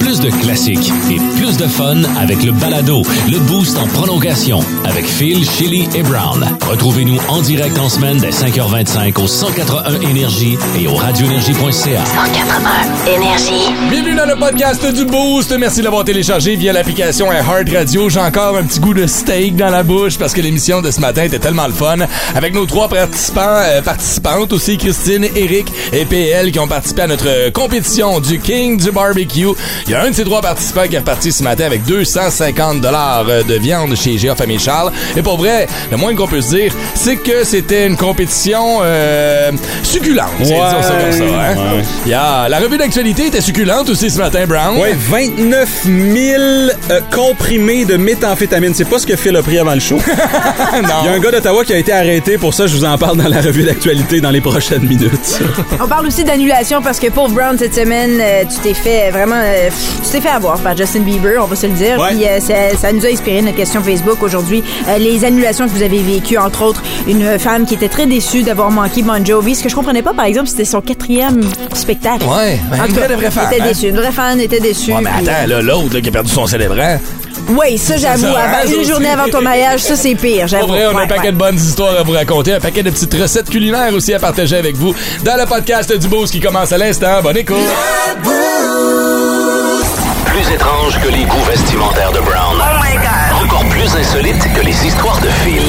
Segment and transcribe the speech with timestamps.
[0.00, 5.06] Plus de classiques et plus de fun avec le balado, le boost en prolongation avec
[5.06, 6.46] Phil, Chili et Brown.
[6.62, 12.04] Retrouvez-nous en direct en semaine dès 5h25 au 181 Énergie et au radioénergie.ca.
[12.04, 13.72] 181 Énergie.
[13.90, 15.56] Bienvenue dans le podcast du Boost.
[15.58, 18.08] Merci de l'avoir téléchargé via l'application Heart Radio.
[18.08, 21.00] J'ai encore un petit goût de steak dans la bouche parce que l'émission de ce
[21.00, 21.96] matin était tellement le fun.
[22.34, 27.06] Avec nos trois participants, euh, participantes aussi, Christine, Eric et PL qui ont participé à
[27.06, 29.23] notre compétition du King du Barbecue.
[29.34, 32.80] Il y a un de ces trois participants qui est reparti ce matin avec 250
[32.80, 34.92] dollars euh, de viande chez Géa Famille Charles.
[35.16, 39.50] Et pour vrai, le moins qu'on peut se dire, c'est que c'était une compétition euh,
[39.82, 40.30] succulente.
[40.42, 41.24] c'est Ouais, disons ça comme ça.
[41.24, 41.56] Hein?
[41.56, 41.82] ouais.
[42.06, 44.78] Il y a, la revue d'actualité était succulente aussi ce matin, Brown.
[44.78, 46.42] Ouais, 29 000
[46.90, 48.74] euh, comprimés de méthamphétamine.
[48.74, 49.98] C'est pas ce que Phil a pris avant le show.
[50.82, 52.66] Il y a un gars d'Ottawa qui a été arrêté pour ça.
[52.66, 55.40] Je vous en parle dans la revue d'actualité dans les prochaines minutes.
[55.80, 59.36] On parle aussi d'annulation parce que pauvre Brown cette semaine, euh, tu t'es fait vraiment,
[59.40, 59.68] euh,
[60.02, 61.98] tu t'es fait avoir par Justin Bieber, on va se le dire.
[61.98, 62.08] Ouais.
[62.10, 64.62] Puis euh, ça, ça nous a inspiré notre question Facebook aujourd'hui.
[64.88, 68.42] Euh, les annulations que vous avez vécues, entre autres, une femme qui était très déçue
[68.42, 69.54] d'avoir manqué Bon Jovi.
[69.54, 71.42] Ce que je comprenais pas, par exemple, c'était son quatrième
[71.74, 72.24] spectacle.
[72.26, 73.66] Ouais, ben, En une vraie, vraie fan, était hein?
[73.68, 73.88] déçue.
[73.88, 74.92] Une vraie fan était déçue.
[74.92, 76.98] Ouais, mais attends, là, l'autre là, qui a perdu son célébrant.
[77.48, 78.22] Oui, ça j'avoue.
[78.22, 80.48] ça, hein, avant- une journée avant ton mariage, ça c'est pire.
[80.48, 80.66] J'avoue.
[80.66, 81.32] Pour vrai, on a Ouais, un paquet ouais.
[81.32, 84.56] de bonnes histoires à vous raconter, un paquet de petites recettes culinaires aussi à partager
[84.56, 87.20] avec vous dans le podcast du Boost qui commence à l'instant.
[87.22, 87.56] Bonne écoute!
[90.26, 92.56] Plus étrange que les goûts vestimentaires de Brown.
[93.42, 95.62] Encore plus insolite que les histoires de Phil.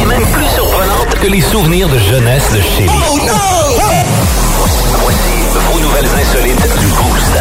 [0.00, 2.90] Et même plus surprenante que les souvenirs de jeunesse de Chili.
[5.02, 5.18] Voici
[5.72, 7.38] vos nouvelles insolites du Boost.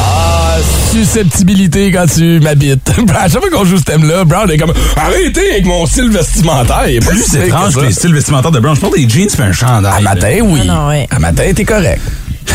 [0.00, 0.56] Ah,
[0.92, 2.90] susceptibilité quand tu m'habites.
[3.16, 6.84] à chaque fois qu'on joue ce thème-là, Brown est comme arrêtez avec mon style vestimentaire.
[6.88, 8.74] Il est Plus étrange que que les styles vestimentaires de Brown.
[8.74, 9.92] Je porte des jeans et un chandail.
[9.96, 10.60] À matin, oui.
[10.62, 11.06] Ah non, ouais.
[11.10, 12.00] À matin, t'es correct.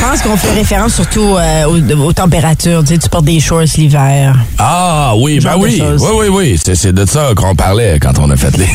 [0.03, 2.81] Je pense qu'on fait référence surtout euh, aux, aux températures.
[2.83, 4.35] Tu sais, tu portes des shorts l'hiver.
[4.59, 5.81] Ah oui, ben oui.
[5.81, 6.59] Oui, oui, oui.
[6.61, 8.67] C'est, de ça qu'on parlait quand on a fait les.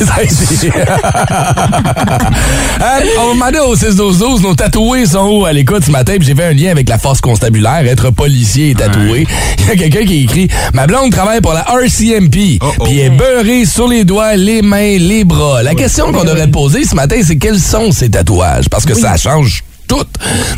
[2.81, 6.15] Euh, on m'a demandé au 6-12-12, nos tatoués sont où à l'écoute ce matin?
[6.17, 9.27] Puis j'ai fait un lien avec la force constabulaire, être policier et tatoué.
[9.59, 12.59] Il y a quelqu'un qui écrit «Ma blonde travaille pour la RCMP.
[12.61, 12.83] Oh, oh.
[12.85, 15.61] Puis elle est beurrée sur les doigts, les mains, les bras.
[15.61, 18.69] La question qu'on devrait poser ce matin, c'est quels sont ces tatouages?
[18.69, 20.05] Parce que ça change tout.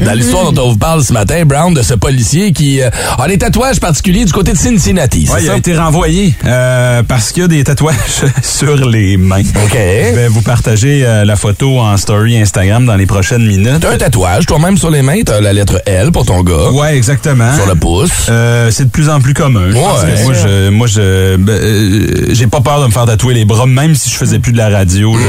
[0.05, 3.27] Dans l'histoire dont on vous parle ce matin, Brown, de ce policier qui euh, a
[3.27, 5.27] des tatouages particuliers du côté de Cincinnati.
[5.31, 5.53] Ouais, il ça?
[5.53, 7.95] a été renvoyé euh, parce qu'il y a des tatouages
[8.43, 9.39] sur les mains.
[9.41, 9.73] OK.
[9.73, 13.79] Je vais vous partager euh, la photo en story Instagram dans les prochaines minutes.
[13.79, 16.69] T'as un tatouage, toi-même sur les mains, t'as la lettre L pour ton gars.
[16.71, 17.55] Ouais, exactement.
[17.55, 18.27] Sur le pouce.
[18.29, 19.71] Euh, c'est de plus en plus commun.
[19.71, 19.73] Ouais.
[19.73, 23.45] que moi, je, moi, je, ben, euh, j'ai pas peur de me faire tatouer les
[23.45, 25.23] bras, même si je faisais plus de la radio là,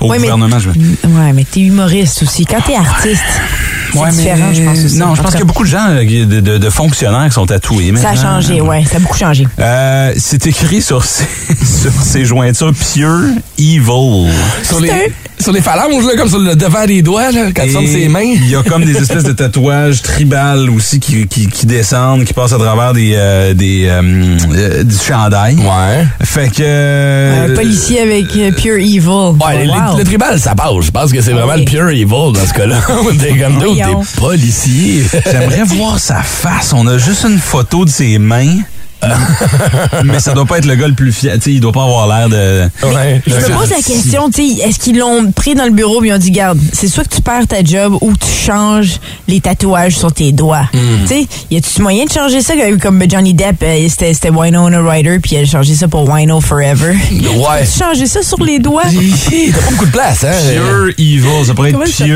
[0.00, 0.58] au Ouais, mais- gouvernement.
[0.60, 0.68] Je...
[0.68, 2.44] Ouais, mais t'es humoriste aussi.
[2.46, 3.79] Quand t'es artiste, Yeah.
[3.98, 4.96] Ouais, mais- différent, je pense aussi.
[4.98, 7.32] Non, je pense qu'il y a beaucoup de gens, euh, de, de- de fonctionnaires qui
[7.34, 7.92] sont tatoués.
[7.96, 8.84] Ça a changé, ouais.
[8.90, 9.46] Ça a beaucoup changé.
[9.58, 11.24] Euh, c'est écrit sur ces,
[11.64, 13.20] sur ces jointures Pure
[13.58, 14.30] Evil.
[14.62, 17.86] Sur les, sur les phalanges, là, comme sur le devant des doigts, là, quand tu
[17.86, 18.20] ses mains.
[18.22, 22.32] Il y a comme des espèces de tatouages tribales aussi qui, qui, qui descendent, qui
[22.34, 25.56] passent à travers des, euh, des euh, euh, du chandail.
[25.56, 26.06] Ouais.
[26.22, 28.26] Fait que euh, Un policier avec
[28.56, 28.98] Pure Evil.
[29.08, 29.96] Ouais, le- Wow.
[29.98, 30.70] le, tribal, ça passe.
[30.82, 31.60] Je pense que c'est vraiment oui.
[31.60, 32.78] le pure evil dans ce cas-là.
[33.20, 34.02] t'es comme d'autres, Voyons.
[34.02, 35.04] t'es policier.
[35.30, 36.72] j'aimerais voir sa face.
[36.72, 38.58] On a juste une photo de ses mains.
[40.04, 41.34] mais ça doit pas être le gars le plus fier.
[41.36, 42.68] Tu sais, il doit pas avoir l'air de.
[42.86, 43.22] ouais.
[43.26, 46.08] Je me pose la question, tu sais, est-ce qu'ils l'ont pris dans le bureau et
[46.08, 49.40] ils ont dit, garde, c'est soit que tu perds ta job ou tu changes les
[49.40, 50.68] tatouages sur tes doigts.
[50.72, 51.02] Hmm.
[51.02, 52.54] Tu sais, y a-tu moyen de changer ça?
[52.80, 56.40] Comme Johnny Depp, euh, c'était c'était Winona Ryder puis il a changé ça pour Wino
[56.40, 56.92] Forever.
[56.92, 57.64] Ouais.
[57.72, 58.82] Tu changer ça sur les doigts?
[58.84, 60.32] T'as pas beaucoup de place, hein?
[60.52, 62.06] Pure Evil, ça pourrait être Comment pure.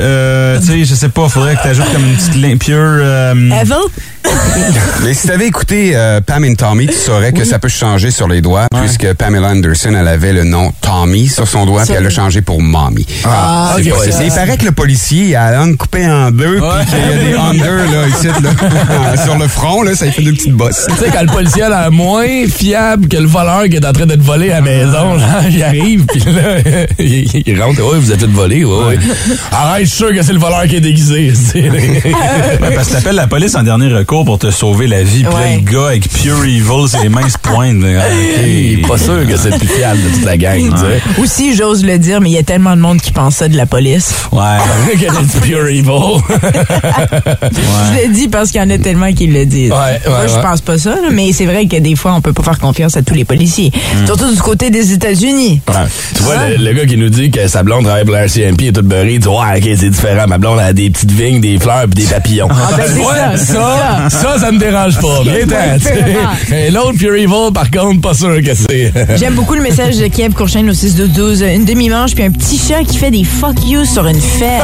[0.00, 2.58] euh, tu sais, je sais pas, faudrait que t'ajoutes comme une petite ligne.
[2.58, 2.76] Pure.
[2.78, 3.74] euh, Evil?
[5.04, 8.28] Mais si t'avais écouté euh, Pam et Tommy, tu saurais que ça peut changer sur
[8.28, 12.04] les doigts, puisque Pamela Anderson, elle avait le nom Tommy sur son doigt, puis elle
[12.04, 13.06] l'a changé pour Mommy.
[13.24, 15.58] Ah, C'est ok, pas- ouais, c'est- ça- il paraît que le policier, il a la
[15.58, 19.48] langue coupée en deux, puis qu'il y a des under, là, ici, là, sur le
[19.48, 20.86] front, là, ça lui fait deux petites bosses.
[20.88, 23.92] Tu sais, quand le policier a l'air moins fiable que le voleur qui est en
[23.92, 26.58] train de te voler à la maison, là, il arrive, puis là,
[26.98, 27.80] il, il rentre.
[27.82, 28.98] Ouais, vous êtes fait voler, ouais, ouais.
[29.52, 31.32] Arrête, je suis sûr que c'est le voleur qui est déguisé.
[32.74, 35.24] parce que t'appelles la police en dernier recours pour te sauver la vie.
[35.24, 37.84] Puis le gars avec Pure Evil, ses mains se pointent.
[37.84, 41.20] Hey, pas sûr que c'est le plus fiable de toute la gang, tu sais.
[41.22, 43.56] Aussi, j'ose le dire, mais il y a tellement de monde qui pense ça de
[43.56, 44.12] la police.
[44.32, 44.42] Ouais.
[44.98, 45.86] Qu'elle est du pure evil.
[47.52, 49.70] Je le dis parce qu'il y en a tellement qui le disent.
[49.72, 52.20] Ouais, ouais, Moi, je pense pas ça, là, mais c'est vrai que des fois, on
[52.20, 53.70] peut pas faire confiance à tous les policiers.
[54.06, 55.60] Surtout du côté des États-Unis.
[55.68, 55.74] Ouais.
[56.14, 58.62] Tu vois, le, le gars qui nous dit que sa blonde travaille pour la RCMP
[58.62, 60.26] et est toute beurrée, il dit Ouais, ok, c'est différent.
[60.26, 62.48] Ma blonde a des petites vignes, des fleurs et des papillons.
[62.48, 62.56] ben,
[62.86, 65.22] c'est ouais, ça, c'est ça, ça, ça me dérange pas.
[65.24, 65.46] Bien
[66.72, 68.92] l'autre Pure Evil, par contre, pas sûr que c'est.
[69.16, 72.30] J'aime beaucoup le message de Kiev Courchaine au 6 de 12 Une demi-manche puis un
[72.30, 74.62] petit chat qui fait des fuck you sur une fesse.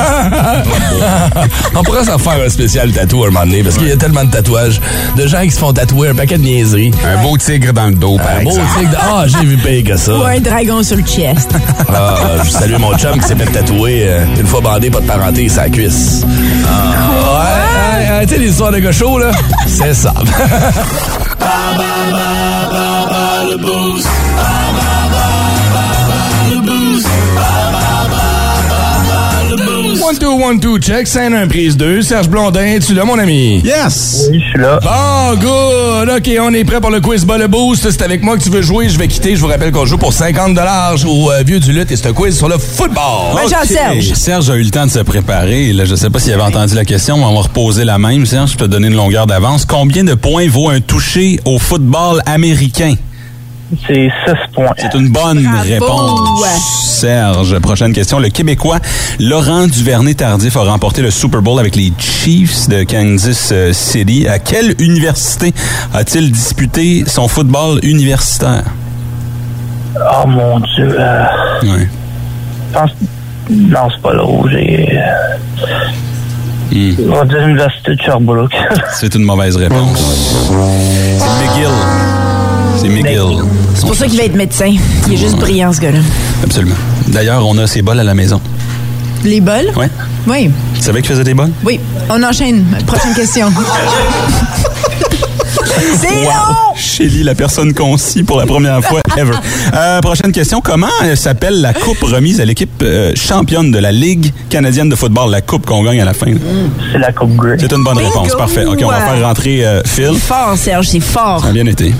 [1.75, 4.25] On pourrait s'en faire un spécial tatou un moment donné, parce qu'il y a tellement
[4.25, 4.81] de tatouages
[5.17, 6.93] de gens qui se font tatouer un paquet de niaiseries.
[7.05, 8.69] Un beau tigre dans le dos, par Un beau exemple.
[8.79, 10.17] tigre de- Ah, j'ai vu pire que ça.
[10.17, 11.51] Ou un dragon sur le chest.
[11.89, 15.07] Ah, je salue mon chum qui s'est fait tatouer euh, une fois bandé, pas de
[15.07, 16.25] parenté, sa cuisse.
[16.67, 19.31] Ah, ouais, ouais, tu sais, les histoires de gars chauds, là,
[19.67, 20.13] c'est ça.
[21.45, 22.29] ba ba ba
[22.73, 24.07] ba ba the booze.
[24.39, 25.12] Ba ba.
[30.13, 32.03] One, two, one, two, check, scène 1, prise 2.
[32.03, 33.63] Serge Blondin, tu là, mon ami?
[33.65, 34.27] Yes!
[34.31, 34.79] Oui, je suis là.
[34.83, 36.11] Bon, good.
[36.11, 37.91] OK, on est prêt pour le quiz bas le boost.
[37.91, 38.91] C'est avec moi que tu veux jouer.
[38.91, 39.37] Je vais quitter.
[39.37, 40.59] Je vous rappelle qu'on joue pour 50
[41.07, 43.35] au euh, Vieux du Lutte et c'est un quiz sur le football.
[43.35, 44.13] Ben, Jean-Serge.
[44.13, 45.73] Serge a eu le temps de se préparer.
[45.73, 48.27] Là, je sais pas s'il avait entendu la question, mais on va reposer la même.
[48.27, 49.65] Serge, je peux te donner une longueur d'avance.
[49.65, 52.97] Combien de points vaut un touché au football américain?
[53.87, 54.67] C'est 6 points.
[54.77, 55.63] C'est une bonne Bravo.
[55.69, 56.45] réponse.
[57.01, 58.19] Serge, prochaine question.
[58.19, 58.79] Le Québécois
[59.19, 64.29] Laurent Duvernay-Tardif a remporté le Super Bowl avec les Chiefs de Kansas euh, City.
[64.29, 65.53] À quelle université
[65.95, 68.63] a-t-il disputé son football universitaire?
[69.97, 70.95] Oh mon dieu.
[70.99, 71.25] euh,
[71.63, 71.89] Ouais.
[72.69, 72.91] je pense.
[73.51, 74.89] Non, c'est pas là où j'ai.
[76.73, 76.95] Hmm.
[77.11, 78.55] On va dire l'Université de Sherbrooke.
[78.95, 79.99] C'est une mauvaise réponse.
[80.49, 80.55] C'est
[81.47, 81.69] McGill.
[82.83, 83.45] C'est McGill.
[83.77, 84.75] C'est pour ça qu'il va être médecin.
[85.07, 86.01] Il est juste brillant, ce gars-là.
[86.43, 86.75] Absolument.
[87.09, 88.41] D'ailleurs, on a ses bols à la maison.
[89.25, 89.71] Les bols?
[89.77, 89.89] Ouais.
[90.27, 90.51] Oui.
[90.75, 91.53] Tu savais qu'il faisait des bols?
[91.65, 91.79] Oui.
[92.11, 92.65] On enchaîne.
[92.87, 93.53] Prochaine question.
[95.97, 96.75] C'est long!
[96.77, 99.33] Shelly, la personne concis pour la première fois ever.
[99.75, 100.61] Euh, prochaine question.
[100.61, 104.97] Comment euh, s'appelle la coupe remise à l'équipe euh, championne de la Ligue canadienne de
[104.97, 106.33] football, la coupe qu'on gagne à la fin?
[106.91, 107.57] C'est la Coupe Grey.
[107.61, 108.09] C'est une bonne Bingo!
[108.09, 108.35] réponse.
[108.37, 108.65] Parfait.
[108.65, 110.15] OK, on va faire rentrer euh, Phil.
[110.19, 111.43] Fort, Serge, c'est fort.
[111.43, 111.95] Ça a bien été.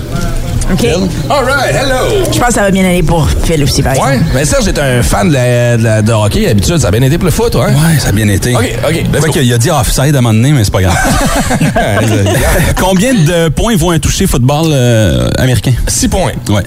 [0.71, 0.85] OK?
[1.29, 2.23] All right, hello.
[2.31, 4.11] Je pense que ça va bien aller pour Phil aussi, par exemple.
[4.13, 6.45] Ouais, mais Serge est un fan de, la, de, la- de hockey.
[6.47, 7.65] D'habitude, ça a bien été pour le foot, ouais?
[7.65, 8.55] Ouais, ça a bien été.
[8.55, 9.31] OK, OK, let's Ouais, go.
[9.33, 10.95] qu'il a dit offside à un moment donné, mais c'est pas grave.
[12.79, 15.73] Combien de points vaut un touché football euh, américain?
[15.87, 16.31] 6 points.
[16.49, 16.63] Ouais.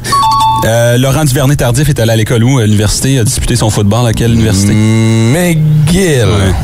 [0.64, 2.58] Euh, Laurent Duvernay-Tardif est allé à l'école où?
[2.58, 3.18] À l'université?
[3.18, 4.72] A disputé son football à quelle université?
[4.74, 6.24] McGill.
[6.24, 6.54] Ouais.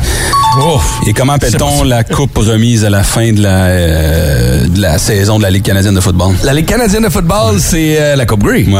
[0.75, 0.99] Ouf.
[1.07, 5.39] Et comment appelle-t-on la coupe remise à la fin de la, euh, de la saison
[5.39, 6.35] de la Ligue canadienne de football?
[6.43, 8.63] La Ligue canadienne de football, c'est euh, la Coupe Grey.
[8.67, 8.79] Ouais.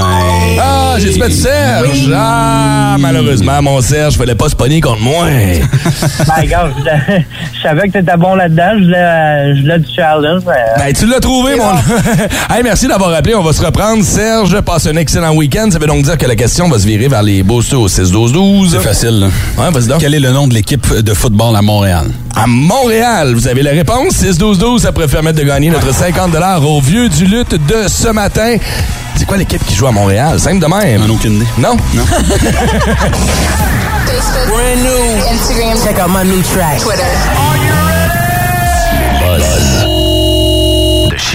[0.62, 2.12] Ah, j'ai-tu mettre Serge?
[2.16, 5.26] Ah, malheureusement, mon Serge, fallait pas se pogner contre moi.
[6.28, 8.72] Ben, gars, je, savais que t'étais bon là-dedans.
[8.78, 10.42] Je voulais, je voulais du challenge.
[10.46, 11.72] mais- Ben, tu l'as trouvé, mon...
[12.56, 13.36] hey, merci d'avoir appelé.
[13.36, 14.04] On va se reprendre.
[14.04, 15.68] Serge, passe un excellent week-end.
[15.72, 18.72] Ça veut donc dire que la question va se virer vers les boosters au 6-12-12.
[18.72, 19.20] C'est facile.
[19.20, 19.28] là.
[19.58, 20.00] Ouais, vas-y donc.
[20.00, 22.10] Quel est le nom de l'équipe de football à Montréal?
[22.36, 24.14] À Montréal, vous avez la réponse.
[24.24, 26.34] 6-12-12, ça pourrait permettre de gagner notre 50
[26.66, 28.56] au vieux du lutte de ce matin.
[29.16, 30.40] C'est quoi l'équipe qui joue à Montréal?
[30.40, 31.04] Simple de même.
[31.04, 31.46] Ai aucune idée.
[31.60, 31.76] Non?
[31.94, 32.04] Non.
[34.48, 35.34] Brand new.
[35.34, 35.78] Instagram.
[35.84, 36.80] Check out my new track.
[36.80, 37.04] Twitter.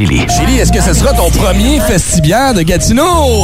[0.07, 0.59] Chili.
[0.61, 3.43] Est-ce que ce sera ton premier festiviaire de Gatineau?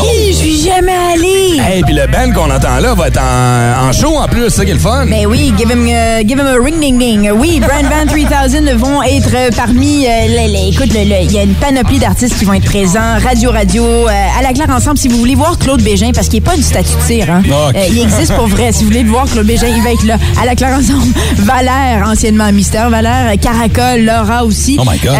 [0.00, 1.58] Hi, je suis jamais allée.
[1.60, 4.50] Hey, puis le band qu'on entend là va être en, en show en plus, c'est
[4.56, 5.06] ça qui est le fun.
[5.06, 7.30] Ben oui, give him, euh, give him a ring ding ding.
[7.34, 11.32] Oui, Brand Van 3000 vont être euh, parmi euh, les, les- écoute, le- le- il
[11.32, 13.18] y a une panoplie d'artistes qui vont être présents.
[13.22, 14.98] Radio Radio, euh, à la claire ensemble.
[14.98, 17.42] Si vous voulez voir Claude Bégin, parce qu'il n'est pas une statue de cire, hein.
[17.74, 18.72] Euh, il existe pour vrai.
[18.72, 20.16] Si vous voulez le voir Claude Bégin, il va être là.
[20.40, 21.12] À la claire ensemble.
[21.38, 24.76] Valère, anciennement Mystère Valère, Caracol, Laura aussi.
[24.80, 25.14] Oh my God,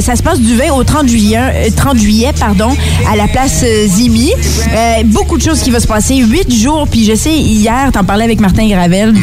[0.00, 2.70] ça se passe du 20 au 30 juillet, euh, 30 juillet pardon,
[3.12, 3.86] à la place euh,
[4.30, 6.16] Euh, beaucoup de choses qui vont se passer.
[6.16, 9.14] Huit jours, puis je sais, hier, t'en parlais avec Martin Gravel.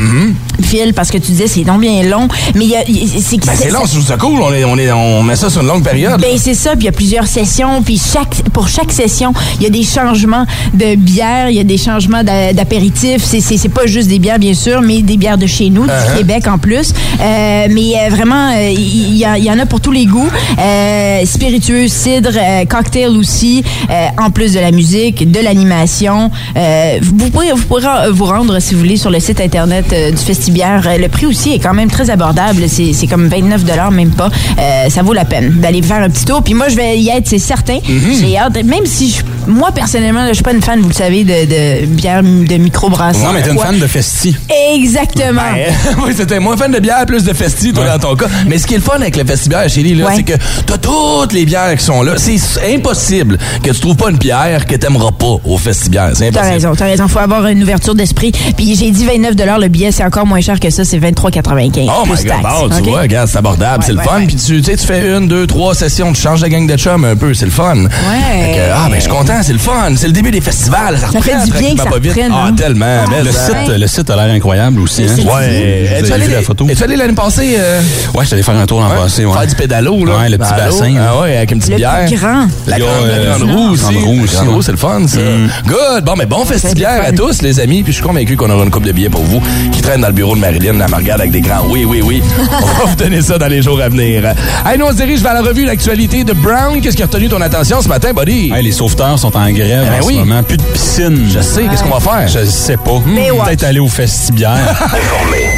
[0.70, 3.38] Phil, parce que tu disais c'est donc bien long, mais il y a, il- c'est
[3.38, 4.40] Ben, c'est long, je trouve ça cool.
[4.42, 6.20] On, est, on, est, on met ça sur une longue période.
[6.22, 9.64] ben c'est ça, puis il y a plusieurs sessions, puis chaque pour chaque session, il
[9.64, 13.24] y a des changements de bière, il y a des changements d'a- d'apéritifs.
[13.26, 15.84] C'est c'est c'est pas juste des bières bien sûr, mais des bières de chez nous,
[15.86, 16.18] du Uh-huh.
[16.18, 16.94] Québec en plus.
[17.20, 20.30] Euh, mais euh, vraiment, euh, il y, en a pour tous les goûts.
[20.60, 26.32] Euh, spiritueux, cidre, euh, cocktail aussi, euh, en plus de la musique, de l'animation.
[26.56, 30.18] Euh, vous pourrez vous pourrez vous rendre si vous voulez sur le site internet du
[30.24, 30.84] Festibière bière.
[30.88, 32.64] Euh, Le prix aussi est quand même très abordable.
[32.68, 34.30] C'est comme 29 même pas.
[34.60, 36.44] Euh, ça vaut la peine d'aller faire un petit tour.
[36.44, 37.78] Puis moi, je vais y être, c'est certain.
[37.78, 38.20] Mm-hmm.
[38.20, 38.56] J'ai hâte.
[38.66, 41.46] Même si je- moi, personnellement, je suis pas une fan, vous le savez, de,
[41.84, 43.24] de bière de microbrasserie.
[43.24, 44.36] Non, mais t'es une fan de Festi.
[44.74, 45.42] Exactement.
[45.54, 45.74] Ben,
[46.06, 48.28] oui, c'était moins fan de bière, plus de festi, toi, dans ton cas.
[48.48, 50.14] Mais ce qui est le fun avec le festibière, chérie, là, Ouais.
[50.18, 50.34] c'est que
[50.66, 52.14] t'as toutes les bières qui sont là.
[52.18, 52.38] C'est
[52.76, 56.12] impossible que tu trouves pas une bière que t'aimeras pas au festibière.
[56.14, 56.54] C'est T'as impossible.
[56.54, 57.08] raison, t'as raison.
[57.08, 58.32] Faut avoir une ouverture d'esprit.
[58.58, 61.90] Puis j'ai dit 29 le billet, c'est encore moins cher que ça, c'est 23,95.
[61.90, 64.20] Oh my god, bon, tu vois, regarde, c'est abordable, Ouais, c'est le ouais, fun.
[64.20, 64.26] ouais.
[64.28, 66.78] Puis tu, tu sais, tu fais une, deux, trois sessions, tu changes de gang de
[66.78, 67.76] chum un peu, c'est le fun.
[67.76, 67.90] Ouais.
[67.90, 69.92] Fait que, ah, ben, je suis content, c'est le fun.
[69.98, 70.98] C'est le début des festivals.
[70.98, 72.12] Ça, Ça fait reprend du bien que ça pas vite.
[72.14, 72.54] reprenne, Ah, hein.
[72.56, 73.04] tellement.
[73.10, 75.04] mais Le ça- site, le site a l'air incroyable aussi.
[75.04, 75.16] Hein?
[75.18, 76.02] Ouais.
[76.04, 76.68] Vous avez vu la photo?
[76.70, 77.56] es-tu allé l'année passée?
[77.60, 77.82] euh,
[78.14, 79.24] Ouais, je allé faire un tour l'an ouais, passé.
[79.24, 80.18] Faire du pédalo, là.
[80.20, 80.94] Ouais, le petit bassin.
[81.00, 82.06] Ah ouais, avec une petite bière.
[82.12, 82.48] grand.
[82.68, 83.84] La grande, euh, grande roue aussi.
[83.84, 85.20] grande roue aussi, La grande roue, c'est le fun, ça.
[85.66, 86.04] Good.
[86.06, 87.84] Bon, mais bon festibière à tous, les amis.
[87.84, 89.42] Puis je suis convaincu qu'on aura une coupe de billets pour vous
[89.72, 90.74] qui traîne dans le bureau de Marilyn.
[90.74, 92.22] La me regarde avec des grands oui, oui, oui.
[92.40, 94.24] On va vous donner ça dans les jours à venir.
[94.66, 96.80] Hey, nous, on se dirige vers la revue l'actualité de Brown.
[96.82, 98.52] Qu'est-ce qui a retenu ton attention ce matin, buddy?
[98.54, 100.16] Hey, les sauveteurs sont en grève Ben en oui.
[100.16, 100.44] ce moment.
[100.44, 101.30] Plus de piscine.
[101.34, 102.28] Je sais, qu'est-ce qu'on va faire?
[102.28, 103.00] Je sais pas.
[103.06, 103.46] Baywatch.
[103.48, 104.52] Peut-être aller au festibière.
[104.82, 105.50] Informé.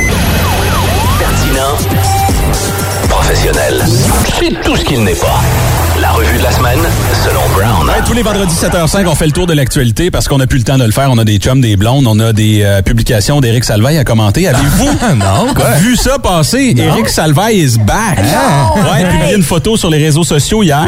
[1.19, 1.77] Pertinent.
[3.09, 3.83] Professionnel.
[4.39, 5.41] C'est tout ce qu'il n'est pas.
[6.01, 6.79] La revue de la semaine,
[7.23, 7.87] selon Brown.
[7.87, 10.57] Ouais, tous les vendredis 7h05, on fait le tour de l'actualité parce qu'on n'a plus
[10.57, 11.09] le temps de le faire.
[11.11, 14.47] On a des chums, des blondes, on a des euh, publications d'Éric Salvaille à commenter.
[14.47, 14.89] Avez-vous
[15.55, 15.69] quoi?
[15.79, 16.73] vu ça passer?
[16.75, 18.17] Éric Salvaille is back.
[18.17, 20.85] Ouais, publié une photo sur les réseaux sociaux hier.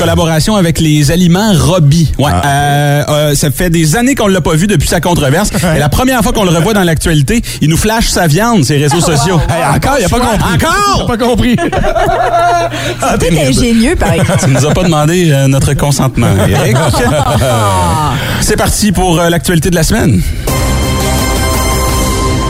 [0.00, 2.12] Collaboration avec les aliments Robbie.
[2.18, 5.50] Ouais, euh, euh, ça fait des années qu'on l'a pas vu depuis sa controverse.
[5.76, 8.76] Et la première fois qu'on le revoit dans l'actualité, il nous flash sa viande, ses
[8.78, 9.40] réseaux sociaux.
[9.48, 10.54] Hey, encore, il a pas compris.
[10.54, 10.96] Encore?
[10.96, 11.56] Il a pas compris.
[13.00, 13.60] Ah, t'es C'est niaiseux.
[13.62, 14.47] ingénieux, par exemple.
[14.48, 16.74] Tu nous as pas demandé euh, notre consentement, Eric.
[18.40, 20.22] C'est parti pour euh, l'actualité de la semaine.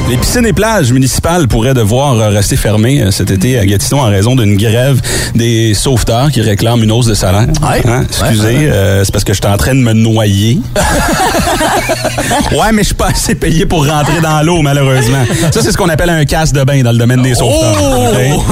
[0.08, 4.04] Les piscines et plages municipales pourraient devoir euh, rester fermées cet été à Gatineau en
[4.06, 5.00] raison d'une grève
[5.34, 7.48] des sauveteurs qui réclament une hausse de salaire.
[7.68, 7.82] Ouais.
[7.84, 8.04] Hein?
[8.08, 10.60] Excusez, Ouais, euh, c'est parce que j'étais en train de me noyer.
[12.52, 15.24] ouais, mais je suis pas assez payé pour rentrer dans l'eau, malheureusement.
[15.52, 17.76] Ça, c'est ce qu'on appelle un casse de bain dans le domaine des sauveteurs.
[17.82, 18.44] Oh!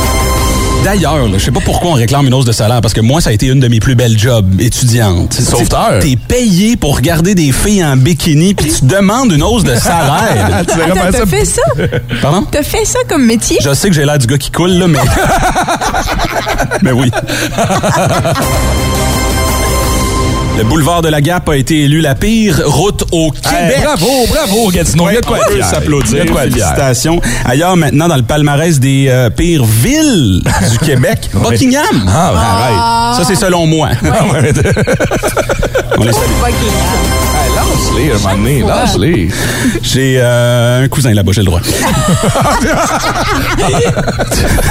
[0.84, 3.30] D'ailleurs, je sais pas pourquoi on réclame une hausse de salaire, parce que moi, ça
[3.30, 5.32] a été une de mes plus belles jobs étudiantes.
[5.32, 6.00] Sauveteur.
[6.00, 10.62] T'es payé pour regarder des filles en bikini, puis tu demandes une hausse de salaire.
[10.74, 11.10] Tu Attends.
[11.10, 11.62] T'as fait ça?
[12.20, 12.46] Pardon?
[12.50, 13.56] T'as fait ça comme métier?
[13.62, 14.98] Je sais que j'ai l'air du gars qui coule, là, mais...
[16.82, 17.10] mais oui.
[20.56, 23.74] Le boulevard de la Gap a été élu la pire route au Québec.
[23.76, 25.08] Hey, bravo, bravo, Gatineau.
[25.10, 26.12] Il y a de quoi on s'applaudir.
[26.12, 26.66] Il y a de quoi être fier.
[26.66, 27.20] Félicitations.
[27.44, 32.08] Ailleurs, maintenant, dans le palmarès des euh, pires villes du Québec, Buckingham.
[32.08, 33.16] Ah, arrête.
[33.16, 33.88] Ça, c'est selon moi.
[35.98, 36.24] On les salue.
[36.46, 37.43] Hey,
[37.74, 38.62] Lâche-les, un moment donné.
[38.62, 39.28] Lâche-les.
[39.82, 41.60] J'ai euh, un cousin là-bas, j'ai le droit.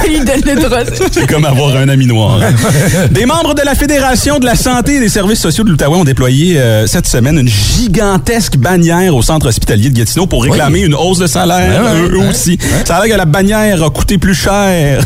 [0.08, 0.78] Il donne le droit.
[1.12, 2.40] C'est comme avoir un ami noir.
[2.42, 2.52] hein.
[3.10, 6.04] Des membres de la Fédération de la santé et des services sociaux de l'Outaouais ont
[6.04, 10.94] déployé euh, cette semaine une gigantesque bannière au centre hospitalier de Gatineau pour réclamer une
[10.94, 12.28] hausse de salaire, Ouais, ouais, eux, ouais.
[12.28, 12.58] aussi.
[12.84, 15.00] Ça a l'air que la bannière a coûté plus cher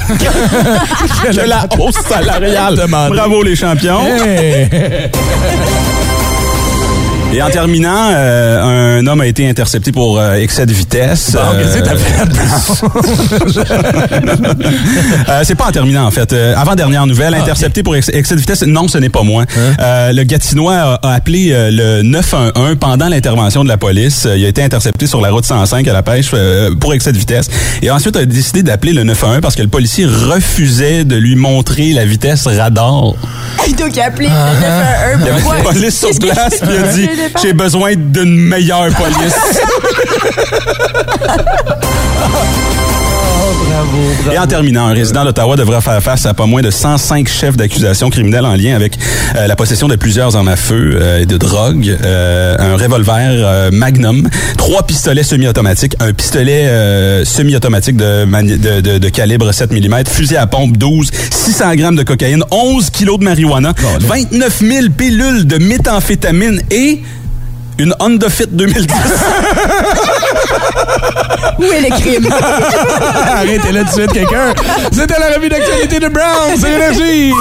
[1.23, 2.81] que la hausse salariale.
[3.11, 4.01] Bravo les champions.
[4.07, 4.69] Hey.
[7.31, 11.33] Et en terminant, euh, un homme a été intercepté pour euh, excès de vitesse.
[11.33, 11.93] Bon, qu'est-ce que t'as
[15.29, 16.33] Euh, c'est pas en terminant, en fait.
[16.33, 18.63] Euh, avant-dernière nouvelle, Ah, intercepté pour ex- excès de vitesse.
[18.63, 19.45] Non, ce n'est pas moi.
[19.79, 24.25] Euh, le Gatinois a, a appelé euh, le 911 pendant l'intervention de la police.
[24.25, 27.13] Euh, il a été intercepté sur la route 105 à la pêche euh, pour excès
[27.13, 27.51] de vitesse.
[27.83, 31.93] Et ensuite, a décidé d'appeler le 911 parce que le policier refusait de lui montrer
[31.93, 33.13] la vitesse radar.
[33.63, 35.29] Plutôt qu'à appeler le Il y 911.
[35.29, 35.59] avait Pourquoi?
[35.59, 37.09] une police sur place, il a dit
[37.43, 39.61] J'ai besoin d'une meilleure police.
[44.33, 47.57] Et en terminant, un résident d'Ottawa devra faire face à pas moins de 105 chefs
[47.57, 48.99] d'accusation criminels en lien avec
[49.37, 53.71] euh, la possession de plusieurs armes à feu euh, et de drogue, euh, un revolver
[53.73, 60.05] Magnum, trois pistolets semi-automatiques, un pistolet semi-automatique de, mani- de, de- de calibre 7 mm,
[60.07, 65.47] fusil à pompe 12, 600 grammes de cocaïne, 11 kilos de marijuana, 29 000 pilules
[65.47, 67.01] de méthamphétamine et
[67.79, 68.87] une Honda Fit 2010.
[71.59, 72.29] Où est le crime?
[73.35, 74.55] Arrêtez là tout de suite, quelqu'un.
[74.93, 76.55] C'était la revue d'actualité de Brown.
[76.61, 77.33] C'est énergie.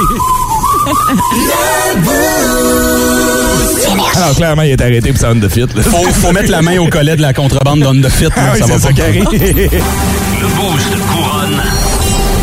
[4.15, 5.61] Alors, clairement, il est arrêté pour ça de fit.
[5.61, 5.67] Là.
[5.83, 8.25] faut, faut mettre la main au collet de la contrebande d'Honda Fit.
[8.25, 9.03] là, Ah oui, ça va ça pas.
[9.03, 9.23] arrive.
[9.31, 11.61] Le Boost couronne.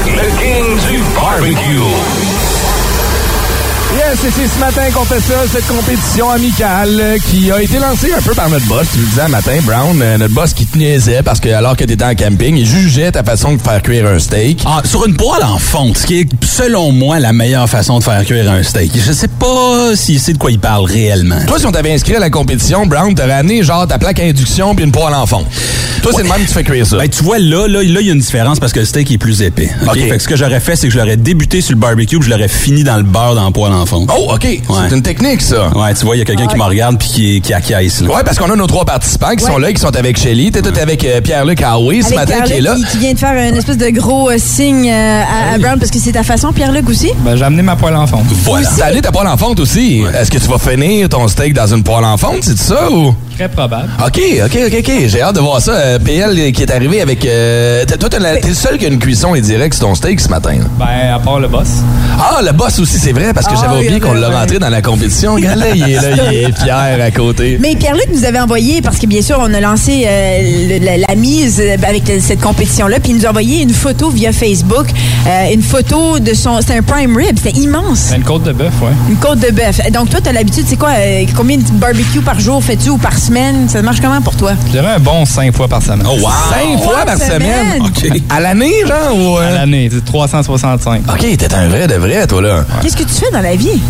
[0.06, 2.33] Le King du barbecue.
[4.16, 8.32] C'est ce matin qu'on fait ça, cette compétition amicale qui a été lancée un peu
[8.32, 8.86] par notre boss.
[8.92, 11.76] Tu le disais un matin, Brown, euh, notre boss qui te niaisait parce que alors
[11.76, 14.62] que t'étais en camping, il jugeait ta façon de faire cuire un steak.
[14.66, 18.04] Ah, sur une poêle en fonte, ce qui est selon moi la meilleure façon de
[18.04, 18.92] faire cuire un steak.
[18.94, 21.44] Je sais pas s'il sait de quoi il parle réellement.
[21.46, 24.24] Toi, si on t'avait inscrit à la compétition, Brown, t'aurais amené genre ta plaque à
[24.24, 25.46] induction puis une poêle en fonte.
[26.02, 26.98] Toi, c'est le même que tu fais cuire ça.
[26.98, 29.10] Ben, tu vois, là, là, là, il y a une différence parce que le steak
[29.10, 29.70] est plus épais.
[29.88, 29.94] OK?
[29.94, 32.28] Fait que ce que j'aurais fait, c'est que je l'aurais débuté sur le barbecue puis
[32.28, 34.03] je l'aurais fini dans le beurre dans le poêle en fonte.
[34.08, 34.46] Oh, OK.
[34.88, 35.68] C'est une technique, ça.
[35.76, 38.00] Ouais, tu vois, il y a quelqu'un qui me regarde puis qui, qui acquiesce.
[38.00, 38.08] Là.
[38.14, 40.50] Ouais, parce qu'on a nos trois participants qui sont là, qui sont avec Shelly.
[40.50, 42.74] T'es tout avec euh, Pierre-Luc Howey ce matin qui est là.
[42.76, 45.78] Qui, qui vient de faire une espèce de gros euh, signe euh, à, à Brown
[45.78, 47.10] parce que c'est ta façon, Pierre-Luc aussi?
[47.24, 48.24] Ben, j'ai amené ma poêle en fonte.
[48.44, 48.68] Voilà.
[48.76, 50.02] T'as amené ta poêle en fonte aussi.
[50.18, 53.14] Est-ce que tu vas finir ton steak dans une poêle en fonte, c'est ça ou?
[53.36, 53.88] Très probable.
[54.06, 54.92] OK, OK, OK, OK.
[55.08, 55.72] J'ai hâte de voir ça.
[55.72, 57.24] Euh, PL qui est arrivé avec...
[57.26, 60.52] euh, toi, t'es le seul qui a une cuisson indirecte sur ton steak ce matin.
[60.52, 60.64] là.
[60.78, 61.68] Ben, à part le boss.
[62.18, 64.68] Ah, le boss aussi, c'est vrai, parce que Ah, j'avais oublié qu'on l'a rentré dans
[64.68, 65.34] la compétition.
[65.34, 67.58] Regarde là, il est là, il est fier à côté.
[67.60, 70.96] Mais Pierre-Luc nous avait envoyé, parce que bien sûr, on a lancé euh, le- la,
[71.08, 74.86] la mise avec cette compétition-là, puis il nous a envoyé une photo via Facebook,
[75.26, 76.60] euh, une photo de son...
[76.60, 78.10] C'était un prime rib, c'était immense.
[78.10, 78.92] Ben, une côte de bœuf, ouais.
[79.08, 79.80] Une côte de bœuf.
[79.92, 83.18] Donc toi, t'as l'habitude, c'est quoi, euh, combien de barbecues par jour fais-tu ou par
[83.24, 83.68] semaine?
[83.68, 84.52] Ça marche comment pour toi?
[84.66, 86.06] Je dirais un bon 5 fois par semaine.
[86.06, 86.30] Oh, wow!
[86.52, 87.82] Cinq fois par semaine?
[88.30, 89.16] À l'année, genre?
[89.16, 89.48] Ou, euh?
[89.48, 91.02] À l'année, c'est 365.
[91.08, 92.64] OK, t'es un vrai de vrai, toi, là.
[92.82, 93.80] Qu'est-ce que tu fais dans la vie?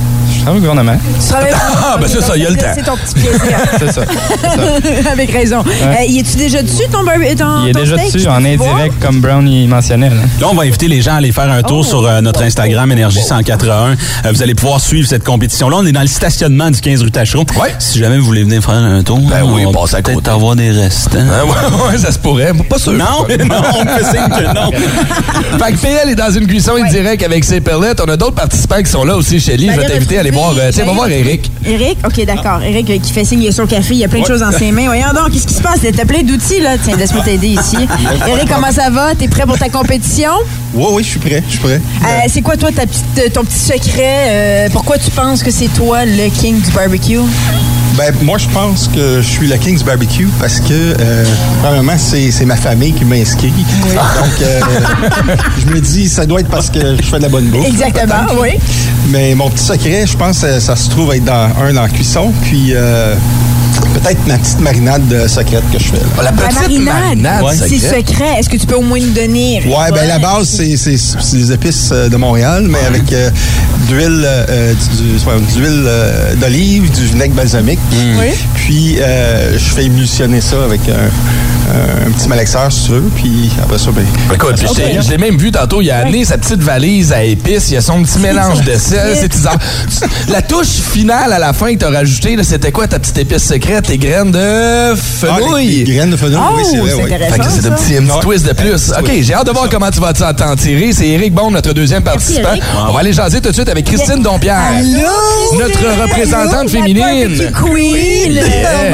[0.45, 0.99] Je travaille au gouvernement.
[1.23, 2.67] Tu travailles- Ah, ben c'est ça, il y a le temps.
[2.75, 3.57] C'est ton petit plaisir.
[3.79, 4.03] C'est ça.
[5.13, 5.65] Avec raison.
[5.67, 8.13] Euh, y es-tu déjà dessus, ton Il est ton déjà steak?
[8.13, 10.11] dessus, en indirect, comme Brown y mentionnait.
[10.11, 10.17] là.
[10.41, 11.83] Là, on va inviter les gens à aller faire un tour Oh.
[11.83, 13.93] sur euh, notre Instagram Énergie 181.
[13.93, 15.79] Euh, vous allez pouvoir suivre cette compétition-là.
[15.81, 17.45] On est dans le stationnement du 15 rue Tachereau.
[17.61, 17.75] Ouais.
[17.79, 20.17] Si jamais vous voulez venir faire un tour, Ben oui, on va passe à peut-être
[20.17, 20.31] côté.
[20.31, 21.19] avoir des restants.
[21.21, 22.53] Hein, ouais, ouais, ça se pourrait.
[22.69, 22.93] Pas sûr.
[22.93, 24.71] Non, non, on me signe que non.
[25.59, 27.95] Fait que PL est dans une cuisson indirecte avec ses pellets.
[28.07, 29.69] On a d'autres participants qui sont là aussi, Shelly.
[29.71, 30.55] Je vais Ben, t'inviter à aller voir.
[30.59, 31.51] euh, Tiens, va voir Eric.
[31.65, 31.99] Eric?
[32.05, 32.63] OK, d'accord.
[32.63, 34.41] Eric euh, qui fait signe, il sur le café, il y a plein de choses
[34.41, 34.87] dans ses mains.
[34.87, 35.81] Voyons donc, qu'est-ce qui se passe?
[35.97, 36.77] T'as plein d'outils, là.
[36.83, 37.77] Tiens, laisse-moi t'aider ici.
[38.29, 39.15] Eric, comment ça va?
[39.15, 40.31] T'es prêt pour ta compétition?
[40.75, 41.81] Oui, oui, je suis prêt, je suis prêt.
[42.05, 44.27] Euh, c'est quoi, toi, ta petite, euh, ton petit secret?
[44.29, 47.21] Euh, pourquoi tu penses que c'est toi le king du barbecue?
[47.97, 51.25] Ben, moi, je pense que je suis le King's Barbecue parce que, euh,
[51.63, 53.51] premièrement, c'est c'est ma famille qui m'a inscrit.
[53.51, 54.61] Donc, euh,
[55.59, 57.67] je me dis, ça doit être parce que je fais de la bonne bouffe.
[57.67, 58.41] Exactement, peut-être.
[58.41, 58.51] oui.
[59.11, 61.89] Mais mon petit secret, je pense, euh, ça se trouve être dans un dans la
[61.89, 63.15] cuisson, puis euh,
[64.05, 65.97] peut-être ma petite marinade secrète que je fais.
[65.97, 66.23] là.
[66.25, 68.09] La petite marinade, marinade c'est secrète.
[68.09, 68.39] secret.
[68.39, 69.63] Est-ce que tu peux au moins nous donner?
[69.67, 73.31] Ouais, ben la base, c'est c'est- c'est les épices euh, de Montréal, mais avec euh,
[73.89, 77.79] d'huile euh, du- d'huile euh, d'olive, du vinaigre balsamique.
[77.93, 78.27] Oui.
[78.55, 83.11] Puis euh, je fais émulsionner ça avec un, un petit malaxeur, si tu veux.
[83.17, 84.05] Puis après ça, ben.
[84.33, 87.23] Écoute, je t'ai- je l'ai même vu tantôt, il a amené sa petite valise à
[87.25, 89.59] épices, il y a son petit mélange de sel, c'est bizarre.
[90.29, 93.45] La touche finale à la fin que t'as rajouté, là, c'était quoi ta petite épice
[93.45, 95.67] secrète, tes graines de Ah, fenouil?
[95.67, 96.91] les, les graines de fenouil, oui, c'est Oh, vrai.
[96.91, 97.03] c'est oui.
[97.13, 97.33] intéressant.
[97.35, 97.71] Fait que c'est un ça.
[97.71, 98.21] petit, un petit Ouais.
[98.23, 98.93] twist de plus.
[98.99, 100.91] OK, j'ai hâte de voir comment tu vas t'en- tirer.
[100.93, 102.49] C'est Eric Bond, notre deuxième participant.
[102.51, 102.63] Eric.
[102.89, 104.59] On va aller jaser tout de suite avec Christine Dompierre.
[105.59, 107.53] Notre représentante féminine.
[107.65, 108.33] Queen!
[108.33, 108.43] Yeah.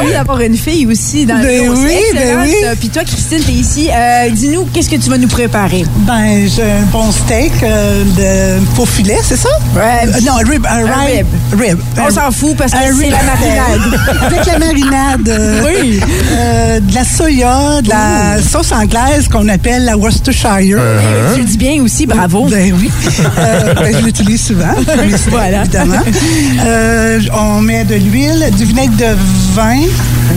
[0.05, 1.75] On d'avoir une fille aussi dans Ben le.
[1.77, 2.55] C'est oui, ben oui.
[2.79, 3.89] Puis toi, Christine, t'es ici.
[3.93, 5.85] Euh, Dis-nous, qu'est-ce que tu vas nous préparer?
[6.07, 8.05] Ben, j'ai un bon steak euh,
[8.59, 9.49] de faux filet, c'est ça?
[9.75, 10.07] Ouais.
[10.09, 11.27] Euh, non, rib, un, Un rib.
[11.59, 11.79] Rib.
[11.99, 13.11] On s'en fout parce que un c'est rib.
[13.13, 14.23] la marinade.
[14.23, 14.90] Avec la marinade.
[14.95, 16.01] Euh, Oui.
[16.33, 20.79] euh, de la soya, de la sauce anglaise qu'on appelle la Worcestershire.
[21.35, 22.47] Tu le dis bien aussi, bravo.
[22.51, 22.91] Ben oui.
[23.39, 24.75] Euh, ben, je l'utilise souvent.
[25.31, 25.61] Voilà.
[25.63, 26.03] Évidemment.
[26.65, 29.17] Euh, on met de l'huile, du vinaigre de
[29.55, 29.81] vin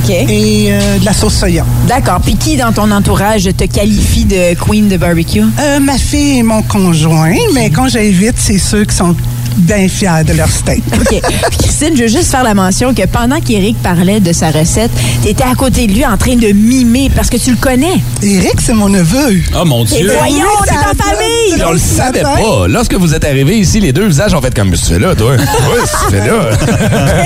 [0.10, 1.66] et euh, de la sauce soya.
[1.88, 2.20] D'accord.
[2.24, 5.42] Puis qui dans ton entourage te qualifie de queen de barbecue?
[5.60, 9.16] Euh, ma fille et mon conjoint, mais quand j'invite, c'est ceux qui sont
[9.58, 10.84] bien fiers de leur steak.
[10.94, 11.22] OK.
[11.60, 14.92] Christine, je veux juste faire la mention que pendant qu'Éric parlait de sa recette,
[15.24, 17.96] t'étais à côté de lui en train de mimer parce que tu le connais.
[18.22, 19.42] Éric, c'est mon neveu.
[19.60, 20.12] Oh mon Et Dieu.
[20.18, 21.63] voyons, c'est ta famille!
[21.66, 22.68] On le savait pas.
[22.68, 25.36] Lorsque vous êtes arrivés ici, les deux visages ont fait comme tu fais là, toi?
[25.38, 26.50] Oui, tu fais là.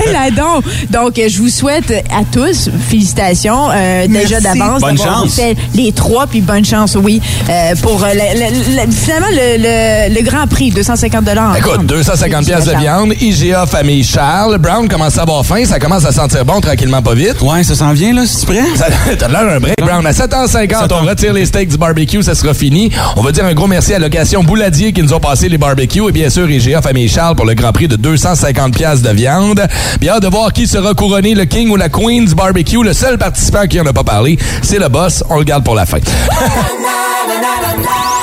[0.04, 0.60] Quel adon!
[0.90, 4.80] Donc, euh, je vous souhaite à tous, félicitations euh, déjà d'avance.
[4.80, 5.34] Bonne d'avoir chance.
[5.34, 10.08] fait les trois, puis bonne chance, oui, euh, pour euh, le- le- le- finalement le,
[10.08, 14.58] le- le grand prix, 250 Écoute, 250 pièces de viande, IGA Famille Charles.
[14.58, 17.40] Brown commence à avoir faim, ça commence à sentir bon tranquillement pas vite.
[17.40, 18.64] Ouais, ça s'en vient, là, si tu prêt?
[19.18, 20.04] T'as l'air un break, Brown.
[20.04, 22.90] À 7h50, on retire les steaks du barbecue, ça sera fini.
[23.16, 26.08] On va dire un gros merci à Location Bouladier qui nous ont passé les barbecues
[26.08, 29.62] et bien sûr IGA Famille Charles pour le grand prix de 250 pièces de viande.
[30.00, 32.82] Bien hâte de voir qui sera couronné le king ou la queen du barbecue.
[32.82, 35.22] Le seul participant qui en a pas parlé, c'est le boss.
[35.30, 35.98] On le garde pour la fin.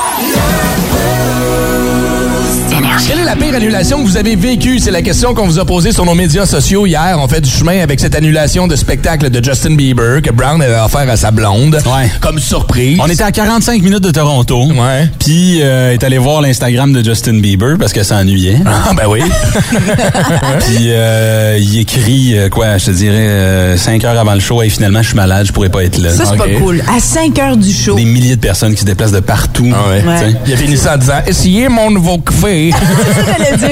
[3.03, 4.79] Quelle est la pire annulation que vous avez vécue?
[4.79, 7.17] C'est la question qu'on vous a posée sur nos médias sociaux hier.
[7.19, 10.79] On fait du chemin avec cette annulation de spectacle de Justin Bieber que Brown avait
[10.79, 11.79] offert à sa blonde.
[12.21, 12.97] Comme surprise.
[13.01, 14.65] On était à 45 minutes de Toronto.
[14.71, 15.07] Ouais.
[15.19, 18.59] Puis euh, est allé voir l'Instagram de Justin Bieber parce qu'elle s'ennuyait.
[18.65, 19.21] Ah, ben oui.
[20.61, 24.69] Puis euh, il écrit euh, quoi, je te dirais 5 heures avant le show et
[24.69, 26.11] finalement je suis malade, je pourrais pas être là.
[26.11, 26.81] Ça, c'est pas cool.
[26.95, 27.95] À 5 heures du show.
[27.95, 29.71] Des milliers de personnes qui se déplacent de partout.
[29.73, 30.03] Ah ouais.
[30.03, 30.33] Ouais.
[30.47, 32.71] Il a fini ça en disant Essayez mon nouveau café.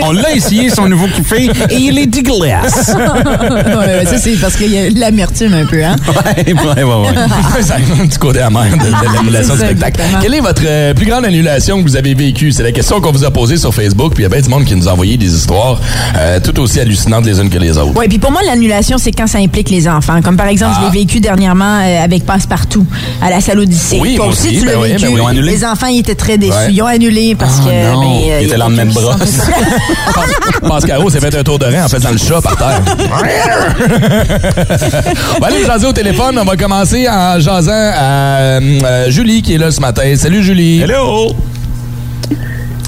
[0.02, 2.94] On l'a essayé son nouveau café et il est dégueulasse.
[2.96, 5.96] ouais, ça, c'est parce qu'il y a de l'amertume un peu, hein?
[6.08, 7.62] ouais, ouais, ouais, ouais.
[7.64, 10.02] ça a un petit côté amer de, de l'annulation du spectacle.
[10.02, 10.22] exactement.
[10.22, 12.52] Quelle est votre euh, plus grande annulation que vous avez vécue?
[12.52, 14.50] C'est la question qu'on vous a posée sur Facebook, puis il y a bien du
[14.50, 15.80] monde qui nous a envoyé des histoires
[16.18, 17.94] euh, tout aussi hallucinantes les unes que les autres.
[17.96, 20.22] Oui, puis pour moi, l'annulation, c'est quand ça implique les enfants.
[20.22, 22.86] Comme par exemple, je l'ai vécu dernièrement euh, avec Passepartout
[23.22, 24.00] à la salle Odyssée.
[24.02, 25.02] Oui, Toi moi aussi, aussi, tu l'as ben oui, vécu.
[25.04, 25.52] ben oui, ils ont annulé.
[25.52, 26.54] Les enfants, ils étaient très déçus.
[26.54, 26.72] Ouais.
[26.72, 27.94] Ils ont annulé parce Ah, que...
[27.94, 28.02] non.
[28.02, 31.90] ben, euh, était le lendemain de s'en- Pascaro s'est fait un tour de rein en
[31.90, 32.82] faisant le chat par terre.
[35.36, 36.38] on va aller jaser au téléphone.
[36.40, 40.04] On va commencer en jasant à euh, Julie qui est là ce matin.
[40.16, 40.82] Salut Julie.
[40.82, 41.32] Hello.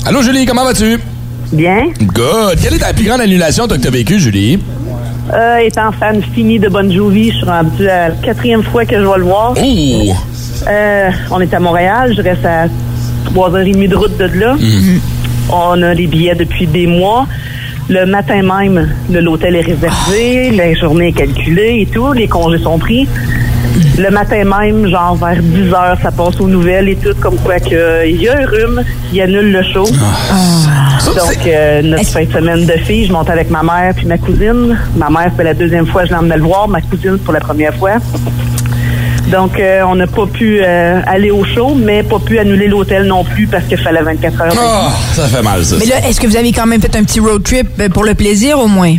[0.05, 0.99] Allô Julie, comment vas-tu?
[1.51, 1.87] Bien.
[2.01, 2.59] Good.
[2.61, 4.59] Quelle est ta plus grande annulation toi, que tu as vécue, Julie?
[5.33, 8.95] Euh, étant fan fini de Bon Jovi, je suis rendue à la quatrième fois que
[8.95, 9.53] je vais le voir.
[9.57, 10.13] Oh!
[10.67, 12.67] Euh, on est à Montréal, je reste à
[13.33, 14.55] 3h30 de route de là.
[15.49, 17.27] On a les billets depuis des mois.
[17.87, 22.57] Le matin même, le- l'hôtel est réservé, la journée est calculée et tout, les congés
[22.63, 23.07] sont pris.
[23.99, 27.59] Le matin même, genre vers 10 heures, ça passe aux nouvelles et tout, comme quoi
[27.59, 28.81] que il y a un rhume
[29.11, 29.85] qui annule le show.
[31.13, 34.17] Donc, euh, notre fin de semaine de filles, je monte avec ma mère puis ma
[34.17, 34.77] cousine.
[34.95, 36.67] Ma mère, c'est la deuxième fois que je l'emmenais le voir.
[36.67, 37.97] Ma cousine, pour la première fois.
[39.31, 43.03] Donc, euh, on n'a pas pu euh, aller au show, mais pas pu annuler l'hôtel
[43.05, 44.53] non plus parce qu'il fallait 24 heures.
[44.53, 45.75] de Ah, ça fait mal, ça.
[45.79, 48.03] Mais là, est-ce que vous avez quand même fait un petit road trip euh, pour
[48.03, 48.95] le plaisir, au moins?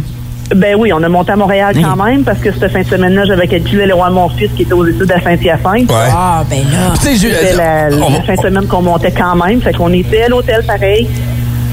[0.54, 3.24] Ben oui, on a monté à Montréal quand même parce que cette fin de semaine-là,
[3.26, 5.90] j'avais calculé le roi de mon fils qui était aux études à Saint-Hyacinthe.
[5.90, 6.08] Ouais.
[6.12, 6.94] Ah, ben là.
[7.00, 9.60] C'était la, la on va- fin de semaine qu'on montait quand même.
[9.60, 11.08] Fait qu'on était à l'hôtel pareil.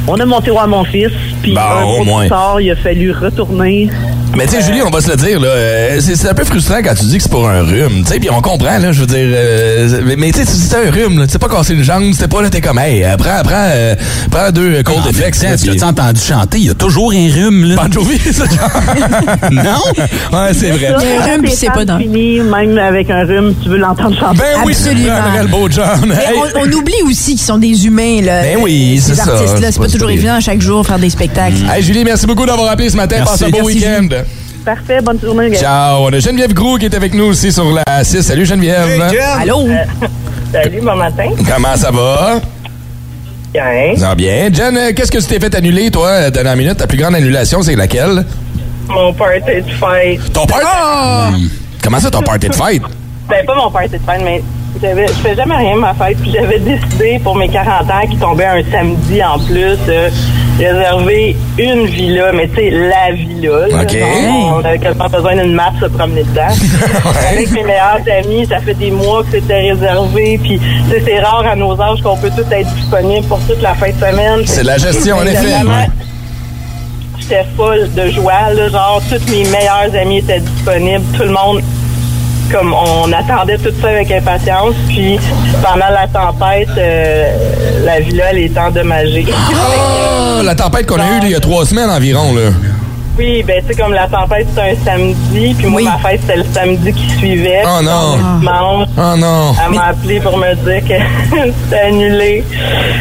[0.08, 1.12] On a monté au roi de mon fils.
[1.44, 2.20] Puis Bon, un au mois moins.
[2.22, 3.90] plus tard, il a fallu retourner.
[4.36, 6.44] Mais tu sais, Julie, on va se le dire, là, euh, c'est c'est un peu
[6.44, 8.04] frustrant quand tu dis que c'est pour un rhume.
[8.04, 9.28] Tu sais, puis on comprend, là, je veux dire.
[9.28, 11.28] euh, mais mais tu sais, c'est un rhume, là.
[11.28, 13.70] Tu sais pas casser une jambe, c'était pas là, t'es comme, hey, euh, prends, prends,
[13.72, 13.96] euh,
[14.32, 15.46] prends deux cold effects.
[15.62, 17.76] Tu l'as entendu chanter, il y a toujours un rhume, là.
[17.84, 18.46] Bon Jovi, c'est ça?
[19.52, 19.62] non?
[20.32, 20.96] Ouais, c'est vrai.
[21.02, 23.78] Il y a un rhume, puis c'est pas dans- même avec un rhume, tu veux
[23.78, 24.40] l'entendre chanter.
[24.40, 25.14] Ben oui, Absolument.
[25.42, 26.06] le beau John.
[26.08, 26.40] Mais Hey.
[26.56, 28.42] on, on oublie aussi qu'ils sont des humains, là.
[28.42, 29.34] Ben oui, c'est Ces ça.
[29.34, 31.58] artistes-là, c'est pas toujours évident chaque jour faire des spectacles.
[31.72, 33.18] Hey, Julie, merci beaucoup d'avoir appelé ce matin.
[33.26, 34.08] Passe un beau Merci, week-end.
[34.66, 35.60] Parfait, bonne journée, gars.
[35.60, 36.06] Ciao.
[36.06, 38.22] On a Geneviève Grou qui est avec nous aussi sur la 6.
[38.22, 39.02] Salut Geneviève.
[39.42, 39.68] Allô?
[40.52, 41.30] Salut, bon matin.
[41.50, 42.40] Comment ça va?
[43.52, 43.96] Bien.
[43.98, 44.50] Ça va bien.
[44.54, 46.78] Jen, euh, qu'est-ce que tu t'es fait annuler, toi, euh, dernière minute?
[46.78, 48.26] Ta plus grande annulation, c'est laquelle?
[48.88, 50.34] Mon party de fête.
[50.34, 50.66] Ton party?
[50.66, 51.48] Hmm.
[51.84, 52.82] Comment ça, ton party de fête?
[53.30, 54.42] Ben, pas mon party de fête, mais
[54.82, 56.18] j'avais, je fais jamais rien ma fête.
[56.22, 60.10] Puis j'avais décidé pour mes 40 ans qui tombait un samedi en plus de
[60.60, 63.68] réserver une villa, mais tu sais, la villa.
[63.68, 63.84] là.
[63.84, 63.98] OK.
[63.98, 66.54] Genre, on avait quasiment besoin d'une map se promener dedans.
[67.32, 70.40] Avec mes meilleurs amis, ça fait des mois que c'était réservé.
[70.42, 73.62] Puis tu sais, c'est rare à nos âges qu'on peut tous être disponible pour toute
[73.62, 74.42] la fin de semaine.
[74.46, 75.56] C'est la gestion, en effet.
[77.20, 81.62] J'étais folle de joie, là, genre, tous mes meilleurs amis étaient disponibles, tout le monde
[82.52, 84.76] comme on attendait tout ça avec impatience.
[84.88, 85.20] Puis
[85.62, 89.26] pendant la tempête, euh, la villa elle est endommagée.
[89.30, 92.52] Oh, la tempête qu'on a eue il y a trois semaines environ, là.
[93.18, 96.38] Oui, ben tu sais comme la tempête c'était un samedi, puis moi ma fête c'était
[96.38, 97.64] le samedi qui suivait.
[97.66, 98.18] Oh non.
[98.40, 99.54] dimanche, Oh non.
[99.66, 102.44] Elle m'a appelé pour me dire que c'était annulé.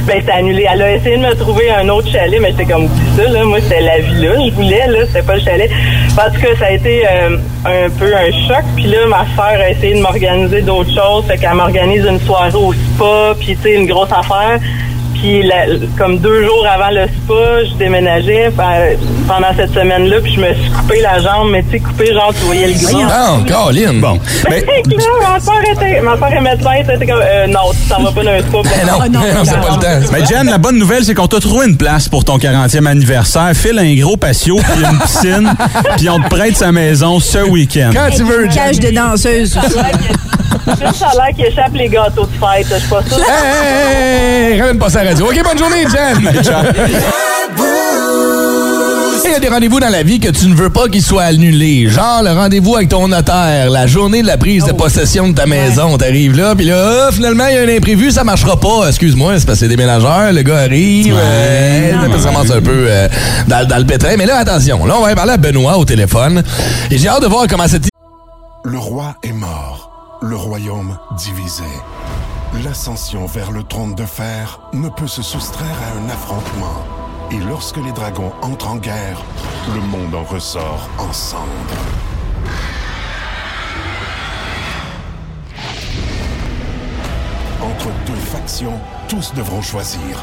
[0.07, 0.67] Ben, c'était annulé.
[0.73, 3.45] Elle a essayé de me trouver un autre chalet, mais c'était comme dit ça, là.
[3.45, 4.33] Moi, c'était la villa.
[4.45, 5.07] Je voulais, là.
[5.07, 5.71] C'était pas le chalet.
[6.17, 8.65] Parce que ça a été euh, un peu un choc.
[8.75, 11.25] Puis là, ma soeur a essayé de m'organiser d'autres choses.
[11.27, 14.59] Fait qu'elle m'organise une soirée au spa, puis tu sais, une grosse affaire.
[15.23, 18.97] Puis la- comme deux jours avant le spa, je déménageais ben,
[19.29, 22.35] pendant cette semaine-là, puis je me suis coupé la jambe, mais tu sais, coupé genre,
[22.37, 23.05] tu voyais le gris.
[23.09, 24.01] Ah, Caroline.
[24.01, 24.19] Bon.
[24.51, 27.89] Ben, là, ma soeur était, ma soeur est médecin, elle était comme, euh, non, tu
[27.89, 28.59] t'en vas pas dans un spa.
[28.65, 30.13] Ben non, non, c'est pas le temps.
[30.13, 33.53] Mais Jen, la bonne nouvelle, c'est qu'on t'a trouvé une place pour ton 40e anniversaire.
[33.55, 35.55] File un gros patio puis une piscine,
[35.99, 37.91] puis on te prête sa maison ce week-end.
[37.95, 39.57] Quand tu veux, Une cage de danseuse.
[40.67, 43.19] Juste ça a l'air qui échappe les gâteaux de fête, je suis pas sûre.
[43.19, 45.27] Hey, hey, hey, ramène pas ça à radio.
[45.27, 46.19] OK, bonne journée, Jen.
[49.25, 51.23] Il y a des rendez-vous dans la vie que tu ne veux pas qu'ils soient
[51.23, 51.89] annulés.
[51.89, 55.47] Genre le rendez-vous avec ton notaire, la journée de la prise de possession de ta
[55.47, 55.97] maison.
[55.97, 58.89] T'arrives là, puis là, ah, finalement, il y a un imprévu, ça marchera pas.
[58.89, 60.35] Excuse-moi, c'est parce que c'est des ménageurs.
[60.35, 63.09] Le gars arrive, euh, ça commence un peu euh,
[63.49, 64.17] dans, dans le pétrin.
[64.19, 66.43] Mais là, attention, là, on va parler à Benoît au téléphone.
[66.91, 67.85] Et j'ai hâte de voir comment cette
[68.65, 71.65] Le roi est mort, le royaume divisé.
[72.61, 76.85] L'ascension vers le trône de fer ne peut se soustraire à un affrontement.
[77.31, 79.25] Et lorsque les dragons entrent en guerre,
[79.75, 81.47] le monde en ressort en cendres.
[87.63, 90.23] Entre deux factions, tous devront choisir.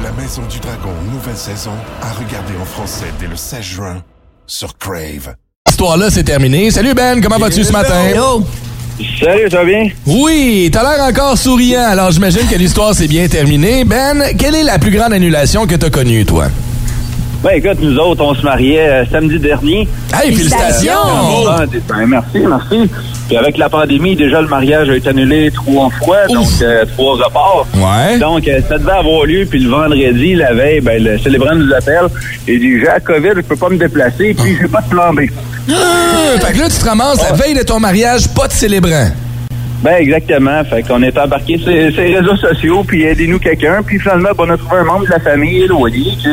[0.00, 4.02] La Maison du Dragon, nouvelle saison, à regarder en français dès le 16 juin
[4.46, 5.34] sur Crave.
[5.68, 6.70] histoire-là, c'est terminé.
[6.70, 8.12] Salut Ben, comment vas-tu ce matin?
[9.20, 9.88] Salut, ça va bien?
[10.06, 13.84] Oui, t'as l'air encore souriant, alors j'imagine que l'histoire s'est bien terminée.
[13.84, 16.46] Ben, quelle est la plus grande annulation que t'as connue, toi?
[17.42, 19.88] Ben écoute, nous autres, on se mariait euh, samedi dernier.
[20.14, 20.92] Hey, félicitations!
[21.48, 22.90] Ah, ben, merci, merci.
[23.26, 27.16] Puis avec la pandémie, déjà le mariage a été annulé trois fois, donc euh, trois
[27.16, 27.66] reports.
[27.74, 28.18] Ouais.
[28.18, 31.72] Donc euh, ça devait avoir lieu, puis le vendredi, la veille, ben le célébrant nous
[31.72, 32.06] appelle
[32.46, 35.12] et dit j'ai la COVID, je peux pas me déplacer, puis j'ai pas de plan
[35.12, 35.22] B.
[35.70, 39.08] Ah, fait que là, tu te ramasses la veille de ton mariage, pas de célébrant.
[39.82, 40.64] Ben exactement.
[40.64, 44.50] Fait qu'on est embarqué sur les réseaux sociaux, puis aidez-nous quelqu'un, puis finalement, ben, on
[44.50, 46.28] a trouvé un membre de la famille éloigné qui,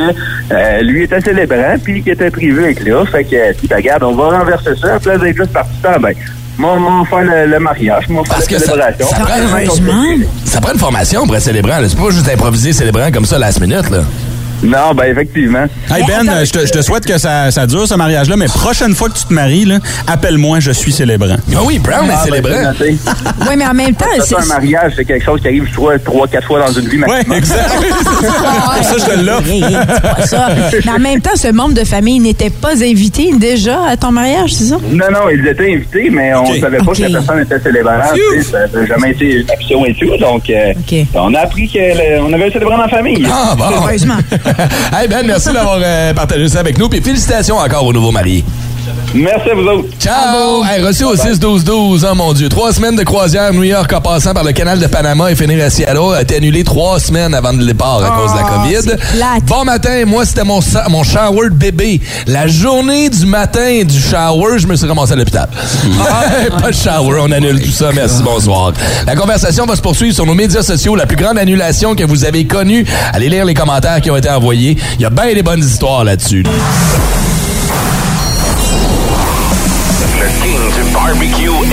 [0.51, 3.03] euh, lui, était célébrant, puis qui était privé avec là.
[3.05, 6.13] Fait que, puis, ben, regarde, on va renverser ça, puis là, d'être juste participant, ben,
[6.57, 9.07] moi, moi, faire le, le mariage, moi, faire Parce la que ça, célébration.
[9.07, 11.77] ça prend, ça prend une formation pour être célébrant.
[11.87, 13.89] C'est pas juste improviser célébrant comme ça last minute.
[13.89, 14.03] Là.
[14.63, 15.65] Non, ben effectivement.
[15.93, 18.93] Hey Ben, je te, je te souhaite que ça, ça dure ce mariage-là, mais prochaine
[18.95, 19.67] fois que tu te maries,
[20.07, 21.37] appelle-moi, je suis célébrant.
[21.55, 22.95] Ah oui, Brown Ah, ben, noté.
[23.49, 24.35] Oui, mais en même temps, c'est.
[24.35, 27.31] un mariage, c'est quelque chose qui arrive soit trois, quatre fois dans une vie maximum.
[27.31, 27.69] Ouais, exact.
[27.71, 30.81] Pour ça, je te l'offre.
[30.85, 34.53] Mais en même temps, ce membre de famille n'était pas invité déjà à ton mariage,
[34.53, 34.77] c'est ça?
[34.91, 36.59] Non, non, ils étaient invités, mais on Ok.
[36.59, 38.01] savait pas que la personne était célébrante.
[38.51, 40.17] Ça n'a jamais été une option et tout.
[40.17, 40.73] Donc, euh,
[41.15, 43.25] on a appris qu'on avait un célébrant dans la famille.
[43.31, 43.65] Ah bon.
[43.75, 44.17] Heureusement.
[45.09, 46.87] Ben, merci d'avoir euh, partagé ça avec nous.
[46.89, 48.43] Puis félicitations encore au nouveau marié.
[49.13, 49.87] Merci à vous autres.
[49.99, 50.63] Ciao!
[50.63, 52.49] Hey, reçu au 6-12-12, oh mon Dieu.
[52.49, 55.63] Trois semaines de croisière New York en passant par le canal de Panama et finir
[55.63, 59.43] à Seattle a été annulé trois semaines avant le départ à cause de la COVID.
[59.45, 62.01] Bon matin, moi, c'était mon, mon shower de bébé.
[62.27, 65.49] La journée du matin du shower, je me suis ramassé à l'hôpital.
[66.61, 67.89] Pas de shower, on annule tout ça.
[67.93, 68.73] Merci, bonsoir.
[69.05, 70.95] La conversation va se poursuivre sur nos médias sociaux.
[70.95, 72.85] La plus grande annulation que vous avez connue.
[73.13, 74.77] Allez lire les commentaires qui ont été envoyés.
[74.95, 76.43] Il y a bien des bonnes histoires là-dessus.
[81.11, 81.70] Barbecue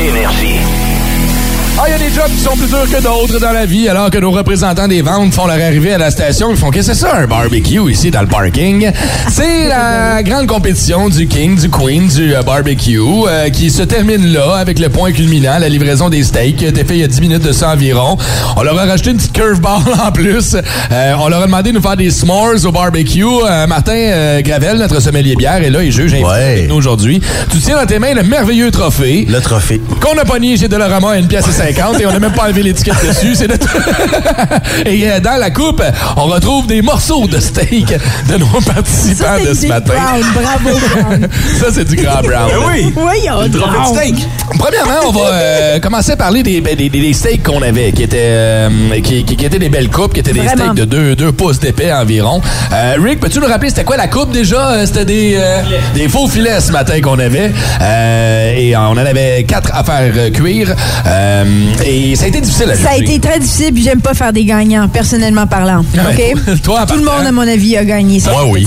[1.98, 4.30] a des jobs qui sont plus durs que d'autres dans la vie, alors que nos
[4.30, 6.50] représentants des ventes font leur arrivée à la station.
[6.50, 8.90] Ils font que c'est ça, un barbecue ici dans le parking?
[9.30, 14.32] C'est la grande compétition du King, du Queen, du euh, barbecue euh, qui se termine
[14.32, 17.08] là avec le point culminant, la livraison des steaks a été fait il y a
[17.08, 18.16] 10 minutes de ça environ.
[18.56, 20.56] On leur a rajouté une petite curveball en plus.
[20.92, 23.24] Euh, on leur a demandé de nous faire des s'mores au barbecue.
[23.24, 27.20] Euh, Martin euh, Gravel, notre sommelier bière, est là et juge invité avec nous aujourd'hui.
[27.50, 29.26] Tu tiens dans tes mains le merveilleux trophée.
[29.28, 29.80] Le trophée.
[30.00, 32.44] Qu'on a pogné chez Dollarama à une pièce et 50 et on n'a même pas
[32.44, 33.34] enlevé l'étiquette dessus.
[33.34, 33.66] C'est notre...
[34.86, 35.82] et euh, dans la coupe,
[36.16, 37.86] on retrouve des morceaux de steak
[38.28, 39.94] de nos participants de ce matin.
[40.34, 41.28] bravo, Brown.
[41.60, 42.48] Ça, c'est du grand brown.
[42.50, 42.92] Ben oui.
[42.94, 43.62] Voyons donc.
[43.94, 44.26] steak.
[44.58, 47.92] Premièrement, on va euh, commencer à parler des, ben, des, des- des steaks qu'on avait,
[47.92, 48.68] qui étaient, euh,
[49.02, 51.60] qui, qui- qui étaient des belles coupes, qui étaient des steaks de 2 deux, pouces
[51.60, 52.40] d'épais environ.
[52.72, 54.86] Euh, Rick, peux-tu nous rappeler c'était quoi la coupe déjà?
[54.86, 55.60] C'était des, euh,
[55.94, 57.52] des faux filets ce matin qu'on avait.
[57.80, 60.74] Euh, et on en avait quatre à faire cuire.
[61.06, 61.44] Euh,
[61.84, 64.32] et ça a été difficile à Ça a été très difficile, puis j'aime pas faire
[64.32, 65.84] des gagnants, personnellement parlant.
[65.94, 66.60] Ouais, OK?
[66.62, 68.66] toi, Tout le monde, à mon avis, a gagné cette Moi, oui.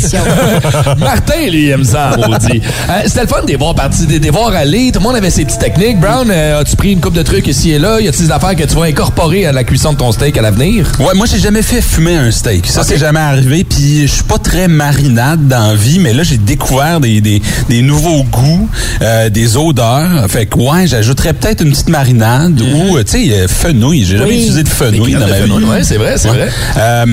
[1.00, 2.62] Martin, lui, aime ça, maudit.
[2.90, 4.92] Euh, C'était le fun de voir partir, de les voir aller.
[4.92, 6.00] Tout le monde avait ses petites techniques.
[6.00, 8.00] Brown, euh, as-tu pris une coupe de trucs ici et là?
[8.00, 10.42] Y a-t-il des affaires que tu vas incorporer à la cuisson de ton steak à
[10.42, 10.92] l'avenir?
[11.00, 12.68] Ouais, moi j'ai jamais fait fumer un steak.
[12.68, 13.64] Ça c'est jamais arrivé.
[13.64, 17.42] Puis je suis pas très marinade dans la vie, mais là j'ai découvert des, des,
[17.70, 18.70] des nouveaux goûts,
[19.02, 20.26] euh, des odeurs.
[20.30, 24.06] Fait que ouais, j'ajouterais peut-être une petite marinade ou euh, tu sais euh, fenouil.
[24.06, 24.38] J'ai jamais Oui.
[24.38, 25.42] utilisé de fenouil dans de ma vie.
[25.44, 26.50] fenouil, ouais, c'est vrai, c'est vrai.
[26.78, 27.06] Euh,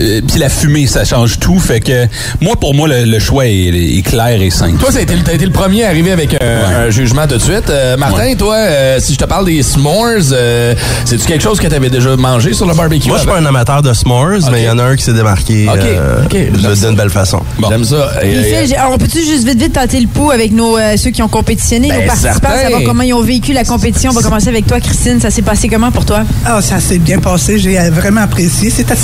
[0.00, 1.58] euh, puis la fumée, ça change tout.
[1.58, 2.06] Fait que
[2.40, 3.68] moi pour moi le, le choix est,
[3.98, 4.78] est clair et simple.
[4.78, 7.70] Toi, été, t'as été le premier à arriver avec un, un jugement tout de suite.
[7.70, 11.66] Euh, Martin, toi, euh, si je te parle des s'mores, euh, c'est-tu quelque chose que
[11.66, 13.08] tu avais déjà mangé sur le barbecue?
[13.08, 15.04] Moi, je suis pas un amateur de s'mores, mais il y en a un qui
[15.04, 17.40] s'est démarqué euh, de- d'une belle façon.
[17.68, 18.10] J'aime ça.
[18.22, 21.28] Et- on peut-tu juste vite vite tenter le pouls avec nos, euh, ceux qui ont
[21.28, 22.62] compétitionné, Ben, nos participants, certain.
[22.62, 24.10] savoir comment ils ont vécu la compétition?
[24.10, 25.18] On va commencer avec toi, Christine.
[25.26, 26.20] Ça s'est passé comment pour toi?
[26.44, 27.58] Ah, ça s'est bien passé.
[27.58, 28.70] J'ai vraiment apprécié.
[28.70, 28.94] C'était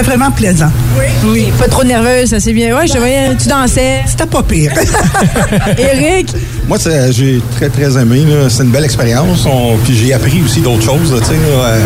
[0.00, 0.70] vraiment plaisant.
[0.96, 1.06] Oui.
[1.24, 1.52] Oui.
[1.58, 2.76] Pas trop nerveuse, ça s'est bien.
[2.78, 3.98] Ouais, je te voyais, tu dansais.
[4.06, 4.70] C'était pas pire.
[5.76, 6.32] Eric?
[6.68, 6.78] Moi,
[7.10, 8.22] j'ai très, très aimé.
[8.48, 9.44] C'est une belle expérience.
[9.44, 11.80] On- Puis j'ai appris aussi d'autres choses, tu sais, euh,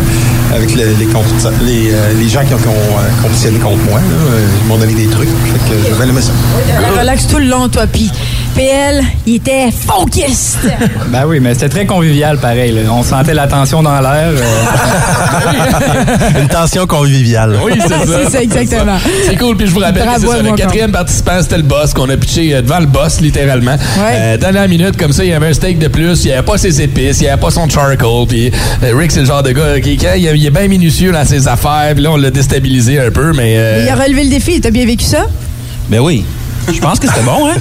[0.55, 0.83] avec le-
[1.65, 3.99] les, euh, les gens qui ont, qui ont, euh, compétitionné contre moi.
[3.99, 4.05] là.
[4.61, 5.27] Ils m'ont donné des trucs.
[5.27, 6.31] Fait que j'avais aimé ça.
[6.99, 7.87] Relax tout le long, toi.
[7.91, 8.11] Puis
[8.57, 10.55] PL, il était focus.
[11.11, 12.71] Ben oui, mais c'était très convivial pareil.
[12.73, 12.81] là.
[12.91, 14.31] On sentait la tension dans l'air.
[14.33, 14.41] euh.
[16.41, 17.55] Une tension conviviale.
[17.63, 17.99] Oui, c'est ça.
[18.23, 18.97] C'est ça, exactement.
[19.25, 19.55] C'est cool.
[19.57, 20.43] Puis je vous rappelle Bravo que c'est à ça.
[20.43, 23.75] Le quatrième participant, c'était le boss qu'on a pitché euh, devant le boss, littéralement.
[23.99, 26.23] Euh, dans la minute, comme ça, il y avait un steak de plus.
[26.23, 27.19] Il n'y avait pas ses épices.
[27.19, 28.25] Il n'y avait pas son charcoal.
[28.27, 28.51] Puis
[28.83, 31.25] euh, Rick, c'est le genre de gars qui, quand il, il est bien minutieux dans
[31.25, 31.91] ses affaires.
[31.93, 33.31] Puis là, on l'a déstabilisé un peu.
[33.33, 33.55] Mais.
[33.57, 34.59] euh, Il a relevé le défi.
[34.59, 35.25] T'as bien vécu ça?
[35.89, 36.25] Ben oui.
[36.71, 37.55] Je pense que c'était bon, hein?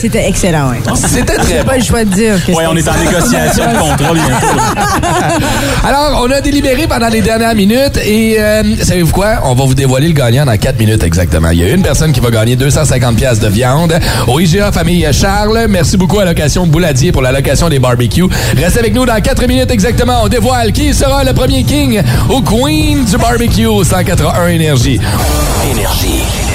[0.00, 0.78] C'était excellent, oui.
[0.94, 2.34] C'était très J'ai pas le choix de dire.
[2.48, 4.46] Ouais, on est en négociation de contrat bientôt.
[5.86, 9.40] Alors, on a délibéré pendant les dernières minutes et euh, savez-vous quoi?
[9.44, 11.50] On va vous dévoiler le gagnant dans 4 minutes exactement.
[11.50, 15.06] Il y a une personne qui va gagner 250 pièces de viande au IGA Famille
[15.12, 15.66] Charles.
[15.68, 18.28] Merci beaucoup à Location Bouladier pour la location des barbecues.
[18.56, 20.20] Reste avec nous dans 4 minutes exactement.
[20.22, 25.00] On dévoile qui sera le premier king au Queen du barbecue au 181 Énergie.
[25.70, 26.49] Énergie.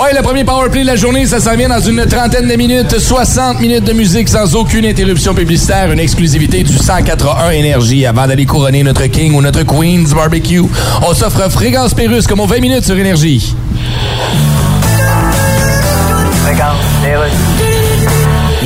[0.00, 3.00] Ouais, le premier powerplay de la journée, ça s'en vient dans une trentaine de minutes.
[3.00, 5.90] 60 minutes de musique sans aucune interruption publicitaire.
[5.90, 8.06] Une exclusivité du 181 Énergie.
[8.06, 10.62] Avant d'aller couronner notre King ou notre Queen du barbecue,
[11.02, 13.56] on s'offre Fréquence Pérusse comme aux 20 minutes sur Énergie.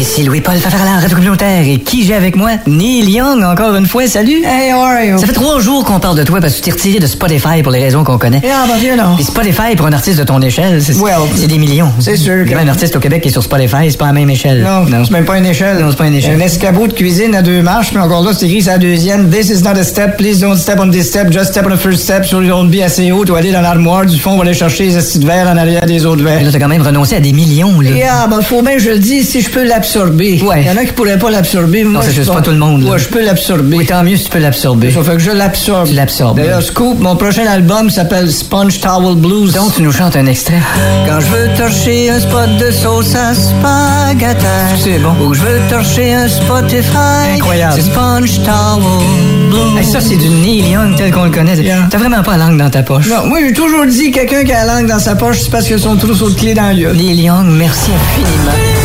[0.02, 1.62] Ici Louis-Paul Fafarala, Radio Communautaire.
[1.64, 2.50] Et qui j'ai avec moi?
[2.66, 4.08] Neil Young, encore une fois.
[4.08, 4.42] Salut.
[4.44, 5.16] Hey, how are you?
[5.16, 7.62] Ça fait trois jours qu'on parle de toi parce que tu t'es retiré de Spotify
[7.62, 8.42] pour les raisons qu'on connaît.
[8.44, 9.14] Ah, bah, bien, non.
[9.14, 11.92] Puis Spotify, pour un artiste de ton échelle, c'est Well, c'est des millions.
[12.00, 14.28] c'est sûr que- Un artiste au Québec qui est sur Spotify, c'est pas la même
[14.28, 14.64] échelle.
[14.64, 15.78] Non, c'est même pas une échelle.
[15.78, 16.34] Non, c'est pas une échelle.
[16.36, 19.30] Un escabeau de cuisine à deux marches, puis encore là, c'est écrit sur la deuxième.
[19.30, 21.78] This is not a step, please don't step on this step, just step on the
[21.78, 22.24] first step.
[22.32, 24.54] You don't be assez haut, tu vas aller dans l'armoire du fond, on va aller
[24.54, 26.38] chercher les acides verts en arrière des autres verres.
[26.40, 27.90] Mais là, t'as quand même renoncé à des millions, là.
[28.10, 29.91] Ah, ben, faut bien je le dise, si je peux l'absorber.
[29.96, 30.62] Ouais.
[30.62, 31.84] Il y en a qui pourraient pas l'absorber.
[31.84, 32.84] Moi, Non, c'est juste pas tout le monde.
[32.84, 33.76] Ouais, je peux l'absorber.
[33.76, 34.90] Oui, tant mieux si tu peux l'absorber.
[34.90, 35.88] Ça fait que je l'absorbe.
[35.88, 36.36] Tu l'absorbes.
[36.36, 39.52] D'ailleurs, Scoop, mon prochain album s'appelle Sponge Towel Blues.
[39.52, 40.60] Donc, tu nous chantes un extrait.
[41.06, 44.46] Quand je veux torcher un spot de sauce à spaghetti.
[44.82, 45.12] C'est bon.
[45.24, 47.36] Ou que je veux torcher un Spotify.
[47.36, 47.74] Incroyable.
[47.76, 49.06] C'est Sponge Towel
[49.50, 49.78] Blues.
[49.78, 51.56] Hey, ça, c'est du Neil Young tel qu'on le connaît.
[51.90, 53.08] T'as vraiment pas la langue dans ta poche.
[53.08, 55.70] Non, moi, j'ai toujours dit quelqu'un qui a la langue dans sa poche, c'est parce
[55.70, 56.92] a son trousseau de clés dans le.
[56.92, 58.81] Neil Young, merci infiniment.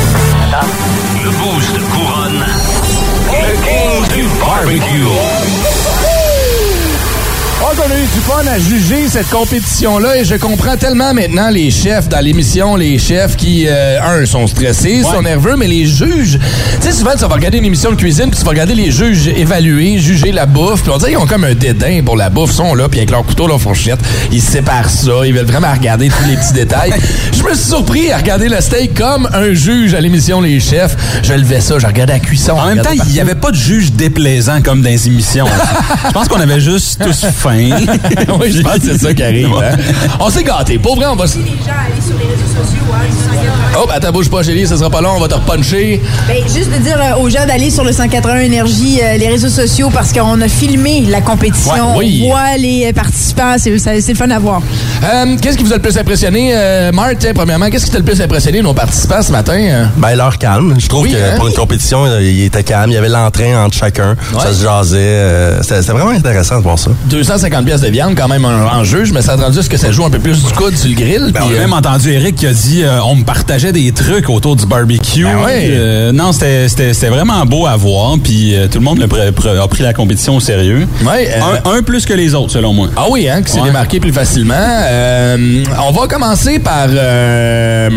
[1.28, 2.46] Le boost couronne.
[3.32, 5.47] Le king du barbecue.
[7.88, 11.72] Qu'on a eu du fun à juger cette compétition-là et je comprends tellement maintenant les
[11.72, 16.38] chefs dans l'émission, les chefs qui, euh, un, sont stressés, sont nerveux, mais les juges,
[16.82, 18.92] tu sais, souvent, tu vas regarder une émission de cuisine, puis tu vas regarder les
[18.92, 22.30] juges évaluer, juger la bouffe, puis on dirait qu'ils ont comme un dédain pour la
[22.30, 24.00] bouffe, ils sont là, puis avec leur couteau, leur fourchette,
[24.34, 26.94] ils séparent ça, ils veulent vraiment regarder tous les petits détails.
[27.32, 30.98] Je me suis surpris à regarder le steak comme un juge à l'émission Les Chefs.
[31.24, 32.54] Je levais ça, je regardais la cuisson.
[32.54, 35.46] En même temps, il n'y avait pas de juge déplaisant comme dans les émissions.
[36.08, 37.77] je pense qu'on avait juste tous faim.
[38.40, 39.50] oui, je pense que c'est ça qui arrive.
[39.54, 39.76] hein.
[40.20, 40.78] On s'est gâtés.
[40.80, 41.38] Pour vrai, on va se...
[43.80, 46.02] Oh, attends, bouge pas, chérie, ça sera pas long, on va te repuncher.
[46.28, 49.50] Ben, juste de dire euh, aux gens d'aller sur le 181 Énergie, euh, les réseaux
[49.50, 51.96] sociaux, parce qu'on a filmé la compétition.
[51.96, 52.22] Ouais, oui.
[52.26, 53.56] On voit les euh, participants.
[53.58, 54.62] C'est le fun à voir.
[55.04, 56.52] Euh, qu'est-ce qui vous a le plus impressionné?
[56.56, 59.54] Euh, Marthe, premièrement, qu'est-ce qui t'a le plus impressionné, nos participants, ce matin?
[59.60, 59.86] euh?
[59.98, 60.76] Ben, leur calme.
[60.80, 61.36] Je trouve Oui, que hein?
[61.38, 62.90] pour une compétition, euh, il était calme.
[62.92, 64.16] Il y avait l'entrain entre chacun.
[64.40, 64.98] Ça se jasait.
[64.98, 66.92] euh, C'était c'était vraiment intéressant de voir ça.
[67.06, 68.50] 250 pièces de viande, quand même, en,
[68.80, 69.04] en jeu.
[69.06, 70.90] Je me suis attendu à ce que ça joue un peu plus du coude sur
[70.90, 71.32] le grill.
[71.34, 73.72] Ben, puis, on a euh, même entendu Eric qui a dit euh, on me partageait
[73.74, 75.24] des trucs autour du barbecue.
[75.26, 75.68] Ben ouais.
[75.72, 78.16] Euh, non, c'était- c'était c'était vraiment beau à voir.
[78.24, 80.88] Puis euh, tout le monde a pris la compétition au sérieux.
[81.06, 82.88] Ouais, euh, un, un plus que les autres, selon moi.
[82.96, 83.66] Ah oui, hein, qui s'est Ouais.
[83.66, 84.54] démarqué plus facilement.
[84.58, 86.88] Euh, on va commencer par...
[86.90, 87.90] euh,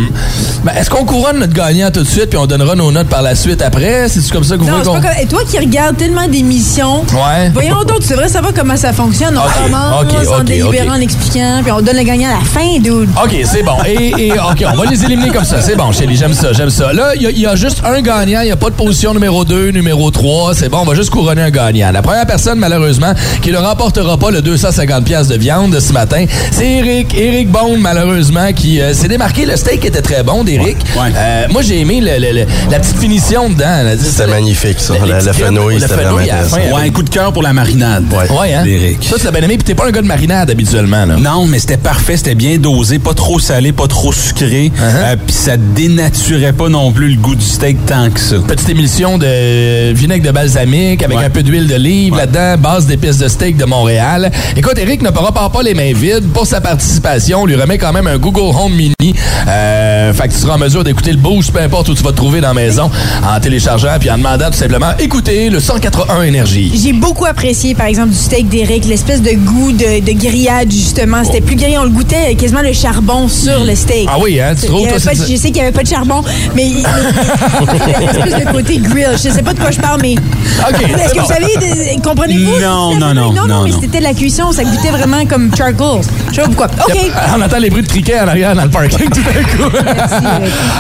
[0.65, 3.23] ben, Est-ce qu'on couronne notre gagnant tout de suite puis on donnera nos notes par
[3.23, 4.09] la suite après?
[4.09, 5.01] C'est-tu comme ça que vous Non, voulez c'est qu'on...
[5.01, 5.23] pas comme...
[5.23, 7.51] Et toi qui regardes tellement d'émissions, Ouais.
[7.53, 9.39] voyons donc, tu devrais savoir comment ça fonctionne.
[9.39, 12.39] On Ok, commence ok, en ok, délibérant, en expliquant, puis on donne le gagnant à
[12.39, 13.09] la fin, dude.
[13.23, 13.77] OK, c'est bon.
[13.87, 15.61] Et, et, OK, on va les éliminer comme ça.
[15.61, 16.93] C'est bon, Chélie, j'aime ça, j'aime ça.
[16.93, 18.41] Là, il y a- il y, a juste un gagnant.
[18.41, 20.55] Il n'y a pas de position numéro 2, numéro 3.
[20.55, 21.91] C'est bon, on va juste couronner un gagnant.
[21.93, 26.25] La première personne, malheureusement, qui ne remportera pas le 250 pièces de viande ce matin,
[26.53, 27.15] c'est Eric.
[27.17, 29.47] Eric Bond, malheureusement, qui euh, s'est démarqué.
[29.47, 30.77] Le steak était très bon d'Eric.
[31.17, 33.83] Euh, moi, j'ai aimé le- le- le- la petite finition dedans.
[33.99, 34.95] C'était magnifique, ça.
[34.95, 34.99] Le,
[35.33, 36.57] fenouil, c'était fenouil vraiment la intéressant.
[36.57, 38.05] Ouais, un coup de cœur pour la marinade.
[38.13, 38.63] Ouais, hein?
[38.65, 39.05] D'Éric.
[39.05, 39.57] Ça, tu l'as bien aimé.
[39.59, 41.17] Puis t'es pas un gars de marinade habituellement, là.
[41.17, 44.83] Non, mais c'était parfait, c'était bien dosé, pas trop salé, pas trop sucré, Uh-huh.
[45.05, 48.37] euh, puis ça dénaturait pas non plus le goût du steak tant que ça.
[48.47, 51.25] Petite émulsion de vinaigre de balsamique avec Ouais.
[51.25, 54.31] un peu d'huile d'olive là-dedans, base d'épices de steak de Montréal.
[54.57, 56.29] Écoute, Eric ne repart pas les mains vides.
[56.33, 59.15] Pour sa participation, on lui remet quand même un Google Home Mini.
[59.49, 62.11] Euh, fait que tu seras en mesure d'écouter le boost, peu importe où tu vas
[62.11, 62.91] te trouver dans la maison,
[63.27, 66.71] en téléchargeant puis en demandant tout simplement écoutez le 181 Énergie.
[66.83, 71.25] J'ai beaucoup apprécié, par exemple, du steak d'Éric, l'espèce de goût de, de grillade, justement.
[71.25, 74.09] C'était plus grillé, on le goûtait quasiment le charbon sur le steak.
[74.11, 75.89] Ah oui, hein, tu trouves, toi, pas de- Je sais qu'il n'y avait pas de
[75.89, 76.23] charbon,
[76.55, 79.09] mais il il y avait une espèce de côté grill.
[79.13, 80.15] Je sais pas de quoi je parle, mais.
[80.15, 81.23] OK, Est-ce que bon.
[81.27, 82.61] vous savez, de- comprenez-vous?
[82.61, 86.01] Non, non, non, non, non, mais c'était de la cuisson, ça goûtait vraiment comme charcoal.
[86.31, 86.67] Je sais pas pourquoi.
[86.89, 86.97] OK.
[87.37, 89.77] On entend les bruits de criquets en arrière dans le parking tout d'un coup.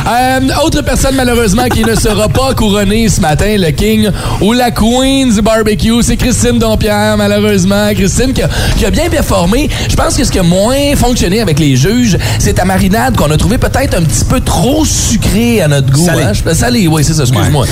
[0.08, 4.08] Euh, autre personne malheureusement qui ne sera pas couronnée ce matin, le King
[4.40, 7.90] ou la Queen du barbecue, c'est Christine Dompierre malheureusement.
[7.94, 9.68] Christine qui a, qui a bien performé.
[9.88, 13.30] Je pense que ce qui a moins fonctionné avec les juges, c'est ta marinade qu'on
[13.30, 16.04] a trouvé peut-être un petit peu trop sucrée à notre goût.
[16.06, 16.22] Salée.
[16.22, 16.54] hein?
[16.54, 17.64] Salée, oui, c'est ça, excuse-moi.
[17.64, 17.70] Ouais.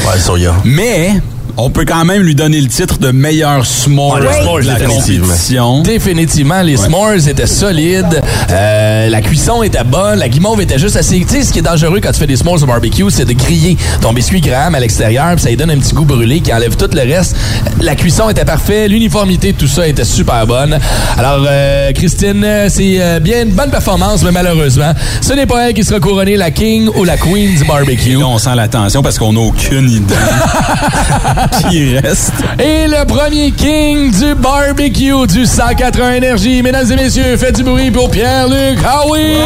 [0.64, 1.20] Mais
[1.60, 5.82] on peut quand même lui donner le titre de meilleur s'more s'more, de la compétition.
[5.82, 11.18] Définitivement, les s'mores étaient solides, euh, la cuisson était bonne, la guimauve était juste assez...
[11.18, 13.32] Tu sais, ce qui est dangereux quand tu fais des s'mores au barbecue, c'est de
[13.32, 16.54] griller ton biscuit graham à l'extérieur, puis ça lui donne un petit goût brûlé qui
[16.54, 17.34] enlève tout le reste.
[17.80, 20.78] La cuisson était parfaite, l'uniformité de tout ça était super bonne.
[21.16, 25.74] Alors, euh, Christine, c'est euh, bien une bonne performance, mais malheureusement, ce n'est pas elle
[25.74, 28.16] qui sera couronnée la king ou la queen du barbecue.
[28.16, 30.14] Là, on sent la tension parce qu'on n'a aucune idée
[31.68, 32.32] qui reste?
[32.58, 36.62] Et le premier king du barbecue du 180 Énergie.
[36.62, 39.36] Mesdames et messieurs, faites du bruit pour Pierre-Luc Howie!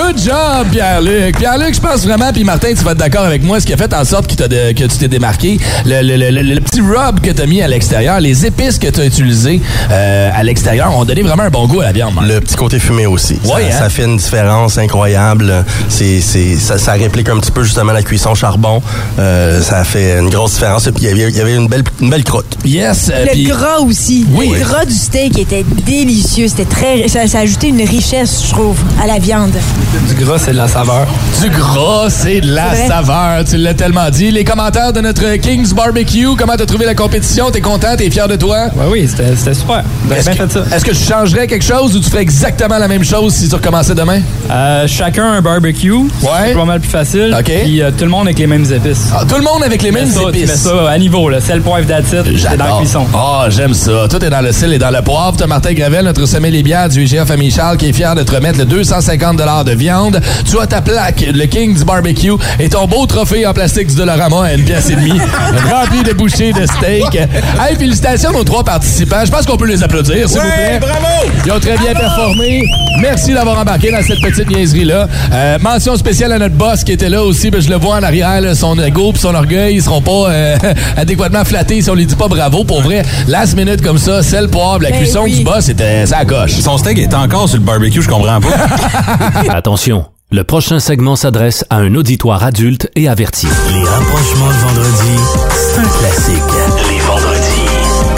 [0.00, 1.36] Good job, Pierre-Luc.
[1.38, 3.76] Pierre-Luc, je pense vraiment, puis Martin, tu vas être d'accord avec moi, ce qui a
[3.76, 6.60] fait en sorte que, t'as de- que tu t'es démarqué, le, le- le- le- le
[6.62, 10.30] petit rub que tu as mis à l'extérieur, les épices que tu as utilisées euh,
[10.34, 12.14] à l'extérieur ont donné vraiment un bon goût à la viande.
[12.14, 12.26] Marc.
[12.28, 13.34] Le petit côté fumé aussi.
[13.44, 13.78] Ouais, ça, hein?
[13.80, 15.64] ça fait une différence incroyable.
[15.90, 18.80] C'est, c'est, ça, ça réplique un petit peu justement la cuisson charbon.
[19.18, 20.86] Euh, ça fait une grosse différence.
[20.86, 22.56] Et puis, il y avait, il y avait une, belle, une belle croûte.
[22.64, 23.10] Yes.
[23.12, 24.26] euh, Le gras aussi.
[24.32, 24.50] Oui.
[24.54, 26.48] Le gras du steak était délicieux.
[26.48, 27.06] C'était très.
[27.08, 29.52] Ça, ça ajoutait une richesse, je trouve, à la viande.
[29.90, 31.04] Du gras, c'est de la saveur.
[31.42, 33.44] Du gras, c'est de la saveur.
[33.44, 34.30] Tu l'as tellement dit.
[34.30, 37.50] Les commentaires de notre King's Barbecue, comment t'as trouvé la compétition?
[37.50, 37.96] T'es content?
[37.96, 38.66] T'es fier de toi?
[38.76, 39.82] Oui, oui, c'était c'était super.
[40.16, 43.54] Est-ce que, tu changerais quelque chose ou tu ferais exactement la même chose si tu
[43.56, 44.20] recommençais demain?
[44.48, 45.92] Euh, chacun un barbecue.
[46.20, 47.36] C'est pas mal plus facile.
[47.36, 47.52] OK.
[47.64, 49.08] Puis euh, tout le monde avec les mêmes épices.
[49.12, 50.54] Ah, tout le monde avec les mêmes ça, Tu mets épices.
[50.62, 51.40] ça à niveau, là.
[51.40, 51.86] Sel, poivre.
[52.08, 52.78] C'est dans la J'adore.
[52.78, 53.06] cuisson.
[53.12, 54.06] Ah, j'aime ça.
[54.08, 55.36] Tout est dans le sel et dans le poivre.
[55.36, 58.32] T'as Martin Gravel, notre sommelier bière du IGA Famille Charles, qui est fier de te
[58.32, 60.20] remettre le 250 de viande.
[60.48, 63.96] Tu as ta plaque, le King du barbecue, et ton beau trophée en plastique du
[63.96, 65.18] Dollarama à une pièce et demie,
[65.70, 67.14] rempli de bouchées de steak.
[67.14, 69.24] Hey, félicitations aux trois participants.
[69.24, 70.78] Je pense qu'on peut les applaudir, s'il vous plaît.
[70.80, 71.30] bravo!
[71.46, 72.62] Ils ont très bien performé.
[73.00, 75.08] Merci d'avoir embarqué dans cette petite niaiserie-là.
[75.32, 77.50] Euh, mention spéciale à notre boss qui était là aussi.
[77.50, 80.30] Ben, je le vois en arrière, là, son ego et son orgueil, ils seront pas
[80.30, 80.56] euh,
[80.96, 82.64] adéquatement flattés si on lui dit pas bravo.
[82.64, 85.38] Pour vrai, last minute comme ça, sel, poivre, la Ben cuisson oui.
[85.38, 86.52] du boss, c'était ça coche.
[86.60, 88.48] Son steak est encore sur le barbecue, je comprends pas.
[89.70, 93.46] Attention, le prochain segment s'adresse à un auditoire adulte et averti.
[93.72, 95.16] Les rapprochements de vendredi,
[95.52, 96.42] c'est un classique.
[96.90, 97.68] Les vendredis,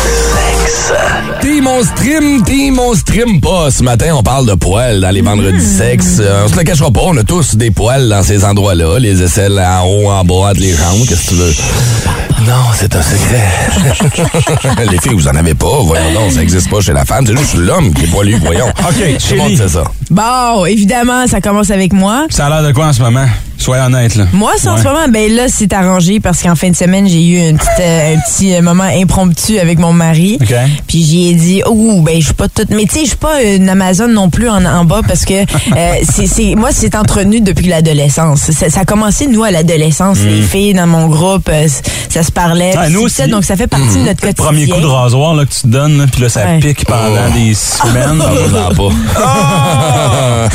[0.00, 0.92] sexe.
[1.41, 3.70] Team on stream, team on stream pas.
[3.70, 6.18] Ce matin, on parle de poils dans les vendredis sexe.
[6.20, 8.99] Euh, on se le cachera pas, on a tous des poils dans ces endroits-là.
[8.99, 11.55] Les aisselles en haut, en bas, entre les jambes, qu'est-ce que tu veux?
[12.47, 14.85] Non, c'est un secret.
[14.91, 15.78] les filles, vous en avez pas.
[15.85, 17.24] Voyons donc, ça existe pas chez la femme.
[17.26, 18.66] C'est juste l'homme qui est poilu, voyons.
[18.80, 19.57] OK, Tout le monde Chélie.
[19.57, 19.85] sait ça.
[20.11, 22.26] Bon, évidemment, ça commence avec moi.
[22.30, 23.26] Ça a l'air de quoi en ce moment?
[23.59, 24.24] Soyez honnête, là.
[24.33, 27.24] Moi, ça, en ce moment, ben là, c'est arrangé parce qu'en fin de semaine, j'ai
[27.24, 30.37] eu une petite, euh, un petit euh, moment impromptu avec mon mari.
[30.41, 30.53] OK.
[30.89, 33.43] Puis j'ai dit, oh, ben je suis pas toute, mais tu sais, je suis pas
[33.43, 35.45] une Amazon non plus en, en bas parce que euh,
[36.12, 38.51] c'est, c'est, moi, c'est entretenu depuis l'adolescence.
[38.51, 41.66] Ça, ça a commencé nous à l'adolescence, les filles dans mon groupe, euh,
[42.09, 42.73] ça se parlait.
[42.81, 43.27] Puis nous aussi.
[43.29, 44.45] donc ça fait partie de notre quotidien.
[44.45, 46.59] Premier coup de rasoir là, que tu te donnes, puis là, ça Ouais.
[46.59, 48.23] pique pendant des semaines.
[48.53, 48.93] Non, pas.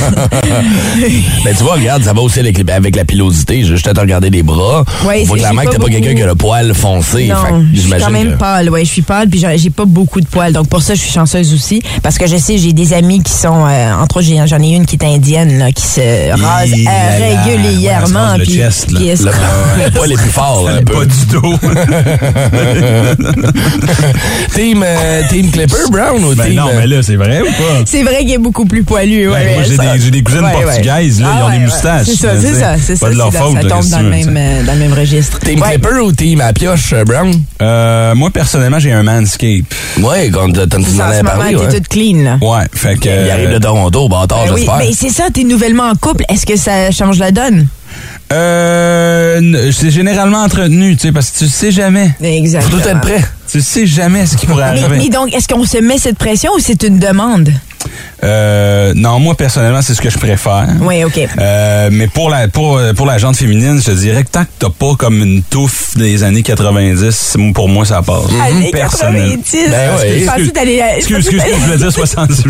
[1.44, 3.64] ben, tu vois, regarde, ça va aussi avec, la pilosité.
[3.64, 4.84] Je vais juste te regarder les bras.
[5.06, 7.28] Ouais, On voit clairement que t'as pas pas quelqu'un qui a le poil foncé.
[7.28, 10.22] Non, je suis quand même que- pâle, ouais, je suis pâle, puis j'ai pas beaucoup
[10.22, 12.94] de poils, donc pour ça je suis chanceuse aussi, parce que je sais j'ai des
[12.94, 16.32] amis qui sont, euh, entre autres j'en ai une qui est indienne là, qui se
[16.32, 17.60] rase euh, régulièrement, Ouais,
[18.00, 19.00] elle se rase le puis chest, là.
[19.00, 19.32] puis elle se- Le,
[19.86, 20.94] le poil est plus fort, un peu.
[20.94, 21.58] Pas du tout.
[24.56, 26.56] team, euh, team Clipper Brown ou ben team.
[26.56, 27.84] non, euh, mais là, c'est vrai ou pas?
[27.86, 29.30] c'est vrai qu'il est beaucoup plus poilus.
[29.30, 30.64] Ouais, Ben, moi, ouais, j'ai ça- des, j'ai des cousines ouais, ouais.
[30.64, 31.66] portugaises, là, Ah, ils ont ouais, des ouais.
[31.66, 32.06] moustaches.
[32.08, 33.12] C'est ça, c'est ça, c'est Pas ça.
[33.14, 35.40] de leur c'est dans- faute, ça là, tombe dans le, même, dans le même registre.
[35.40, 35.70] Team Ouais.
[35.72, 37.32] Clipper ou Team à pioche, Brown?
[38.16, 39.66] Moi, personnellement, j'ai un Manscape.
[40.02, 41.70] Ouais, en avais ce parlé, moment, ouais.
[41.72, 42.38] t'es toute clean, là.
[42.42, 43.08] Ouais, fait que...
[43.26, 44.78] Il arrive de Toronto, bâtard, Ben oui, j'espère.
[44.78, 46.24] mais c'est ça, t'es nouvellement en couple.
[46.30, 47.68] Est-ce que ça change la donne?
[48.34, 52.12] Euh, c'est généralement entretenu, tu sais, parce que tu sais jamais.
[52.22, 52.78] Exactement.
[52.78, 53.24] Faut tout être prêt.
[53.50, 54.98] Tu sais jamais ce qui pourrait Mais, arriver.
[54.98, 57.50] mais donc, est-ce qu'on se met cette pression ou c'est une demande?
[58.24, 60.68] Euh, non, moi personnellement, c'est ce que je préfère.
[60.82, 61.20] Oui, OK.
[61.40, 64.50] Euh, mais pour la pour pour la jante féminine, je te dirais que tant que
[64.60, 68.26] t'as pas comme une touffe des années 90, pour moi ça passe.
[68.50, 69.36] Années Personnellement.
[69.36, 69.70] 90.
[69.70, 70.20] Ben ouais.
[70.20, 72.44] Je pensais t'allais- Excuse, excuse, excuse, je voulais dire 70.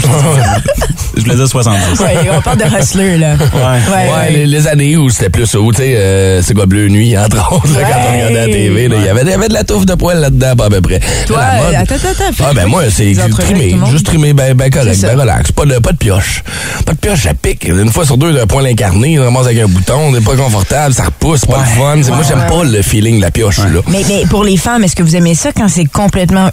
[1.17, 1.99] Je voulais dire 70.
[2.07, 3.33] Ouais, on parle de hustler, là.
[3.33, 4.13] Ouais.
[4.13, 7.17] Ouais, Les, les années où c'était plus haut, tu sais, euh, c'est quoi Bleu Nuit,
[7.17, 9.63] entre autres, là, quand on regardait la TV, il y avait, y avait de la
[9.63, 10.99] touffe de poil là-dedans, à peu près.
[11.25, 12.45] Toi, euh, attends, attends, attends.
[12.49, 15.97] Ah ben moi, c'est trimé, juste trimé, ben, ben correct, relax, pas de, pas de
[15.97, 16.43] pioche.
[16.85, 17.65] Pas de pioche, ça pique.
[17.67, 20.35] Une fois sur deux, d'un poil incarné, on ramasse avec un bouton, on n'est pas
[20.35, 22.03] confortable, ça repousse, c'est pas le fun.
[22.03, 23.81] C'est- moi, j'aime pas le feeling de la pioche, là.
[23.87, 26.49] Mais, mais pour les femmes, est-ce que vous aimez ça quand c'est complètement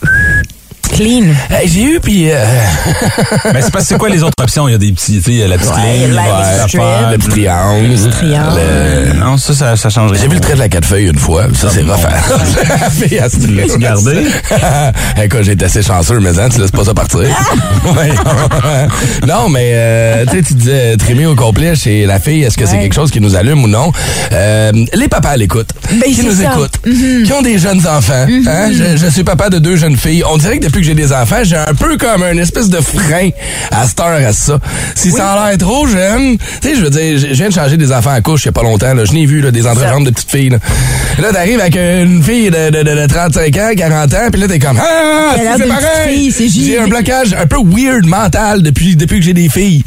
[0.95, 1.25] clean?
[1.51, 2.31] Hey, J'ai eu, puis...
[2.31, 2.45] euh,
[3.53, 4.69] Mais c'est parce que c'est quoi les autres options?
[4.69, 6.59] Il y a des petits, tu sais, il y a la petite Ouais, ligne, la
[6.63, 6.81] strip,
[7.11, 7.89] le petit triangle.
[7.89, 8.57] Le triangle.
[8.59, 10.21] Euh, non, ça, ça, ça change rien.
[10.23, 11.83] J'ai vu le trait de la quatre feuilles une fois, ça c'est.
[11.83, 14.25] La fille, elle se dit, L'as-tu gardé?
[15.23, 17.21] Écoute, j'ai été assez chanceux, mais hein, tu laisses pas ça partir.
[19.27, 22.67] Non, mais euh, tu sais, tu disais trimer au complet chez la fille, est-ce que
[22.67, 23.93] c'est quelque chose qui nous allume ou non?
[24.33, 26.53] Euh, les papas à l'écoute, Ben, qui c'est nous ça.
[26.53, 26.79] Écoutent,
[27.25, 28.27] qui ont des jeunes enfants.
[28.47, 28.71] hein?
[28.73, 30.23] je, je suis papa de deux jeunes filles.
[30.29, 32.81] On dirait que depuis que j'ai des enfants, j'ai un peu comme un espèce de
[32.81, 33.31] frein
[33.71, 34.59] à cette heure à ça.
[34.95, 37.77] Si ça a l'air trop jeune, tu sais, je veux dire, je viens de changer
[37.77, 38.93] des enfants à couche il y a pas longtemps.
[38.93, 39.05] Là.
[39.05, 40.51] Je n'ai vu là, des entrejambes de petites filles.
[40.51, 40.59] Là,
[41.19, 44.49] là t'arrives avec une fille de, de, de, de 35 ans, 40 ans, puis là,
[44.49, 46.35] t'es comme Ah, c'est pareil!
[46.55, 49.85] J'ai un blocage un peu weird mental depuis, depuis que j'ai des filles.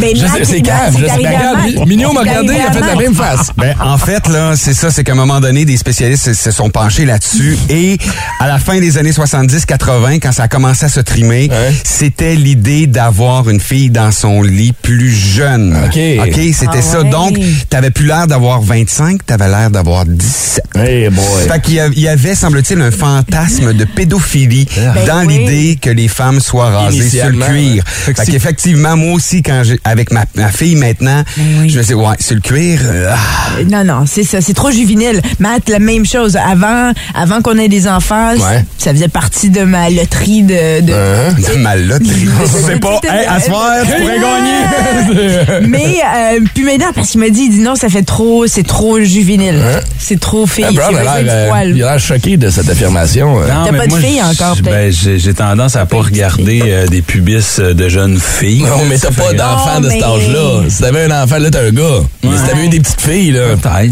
[0.00, 1.86] Mais c'est je sais, regarde, Matt.
[1.86, 3.50] Mignon m'a regardé, il a fait la même face.
[3.56, 6.50] Ben, en fait, là, c'est ça, c'est qu'à un moment donné, des spécialistes se, se
[6.50, 7.98] sont penchés là-dessus et
[8.38, 11.50] à la fin des années 70-80, quand ça a commencé à se trimer,
[11.84, 15.76] c'était l'idée d'avoir une fille dans son lit plus jeune.
[15.84, 15.98] OK.
[16.28, 17.02] OK, c'était Ah ça.
[17.02, 17.36] Donc,
[17.68, 20.64] t'avais plus l'air d'avoir 25, t'avais l'air d'avoir 17.
[20.76, 21.24] Hey boy.
[21.46, 24.66] Fait qu'il y a- il y avait, semble-t-il, un fantasme de pédophilie
[25.06, 25.38] dans Ben oui.
[25.40, 27.84] l'idée que les femmes soient rasées sur le cuir.
[27.86, 32.16] Fait qu'effectivement, moi aussi, quand j'ai, avec ma, ma fille maintenant, je me dis, ouais,
[32.18, 34.40] sur le cuir, euh, ah, Non, non, c'est ça.
[34.40, 35.20] C'est trop juvénile.
[35.38, 36.36] Matt, la même chose.
[36.36, 38.64] Avant, avant qu'on ait des enfants, Ouais.
[38.78, 40.80] ça faisait partie de ma loterie de...
[40.80, 42.28] de de ma loterie.
[42.66, 45.60] C'est pas, hey, à soir, tu pourrais gagner.
[45.68, 48.62] Mais, euh, puis maintenant, parce qu'il m'a dit, il dit non, ça fait trop, c'est
[48.66, 49.60] trop juvénile.
[49.98, 50.64] C'est trop fille.
[50.66, 53.40] Ah, euh, il a l'air choqué de cette affirmation.
[53.40, 53.46] euh.
[53.48, 55.04] Non, T'as pas de fille encore, peut-être?
[55.04, 58.62] Ben, j'ai tendance à pas regarder euh, des pubis de jeunes filles.
[58.62, 60.62] Non, mais t'as pas d'enfant de cet âge-là.
[60.68, 62.00] Si t'avais un enfant, là, t'es un gars.
[62.22, 63.40] Mais si t'avais eu des petites filles, là,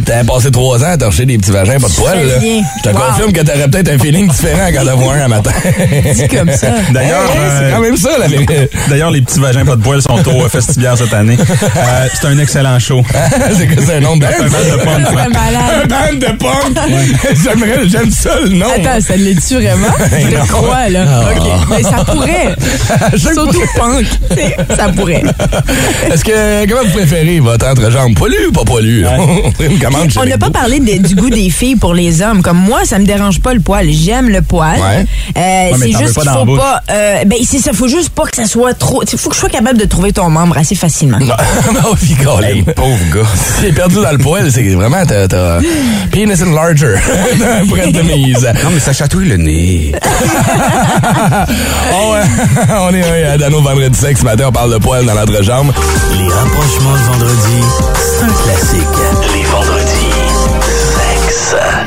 [0.04, 2.34] t'avais passé trois ans à torcher des petits vagins, pas de poils, là.
[2.40, 5.50] Je te confirme que t'aurais peut-être un feeling différent quand t'en vois un un matin.
[6.18, 6.68] Dit comme ça.
[6.92, 8.68] D'ailleurs, Hey, c'est euh, quand même ça, la vérité.
[8.88, 11.36] D'ailleurs, les petits vagins pas de poils sont au Festivière cette année.
[11.38, 13.02] Euh, c'est un excellent show.
[13.56, 14.28] c'est que c'est un nom de band.
[14.38, 15.22] Un band de punk, ouais.
[15.22, 16.78] Un band de punk.
[17.44, 18.66] J'aimerais, j'aime ça, le nom.
[18.74, 19.86] Attends, ça l'est-tu vraiment?
[20.20, 20.42] Je Non.
[20.44, 21.04] te crois, là.
[21.08, 21.24] Ah.
[21.36, 21.48] OK.
[21.70, 22.54] Mais ça pourrait.
[23.12, 24.06] Je Surtout punk.
[24.76, 25.22] ça pourrait.
[26.12, 28.14] Est-ce que, comment vous préférez votre entrejambe?
[28.14, 29.04] Poilu ou pas poilu?
[30.20, 32.42] On n'a pas parlé de- du goût des filles pour les hommes.
[32.42, 33.86] Comme moi, ça me dérange pas le poil.
[33.90, 34.78] J'aime le poil.
[34.78, 35.04] Ouais.
[35.36, 36.82] Euh, mais c'est juste pas qu'il dans la faut pas.
[36.90, 37.72] euh, ben c'est ça.
[37.72, 39.02] Faut juste pas que ça soit trop.
[39.10, 41.18] Il faut que je sois capable de trouver ton membre assez facilement.
[41.22, 42.48] oh, puis Colin.
[42.48, 43.28] hey, pauvre gars.
[43.60, 45.58] C'est perdu dans le poil, c'est vraiment, t'as,
[46.10, 46.94] penis enlarger
[47.68, 48.48] pour être de mise.
[48.64, 49.92] Non, mais ça chatouille le nez.
[51.92, 52.20] Oh, ouais.
[52.80, 55.72] on est euh, dans nos vendredis sexe ce matin, on parle de poil dans l'entrejambe.
[56.12, 57.62] Les rapprochements de vendredi,
[57.96, 59.37] c'est un classique.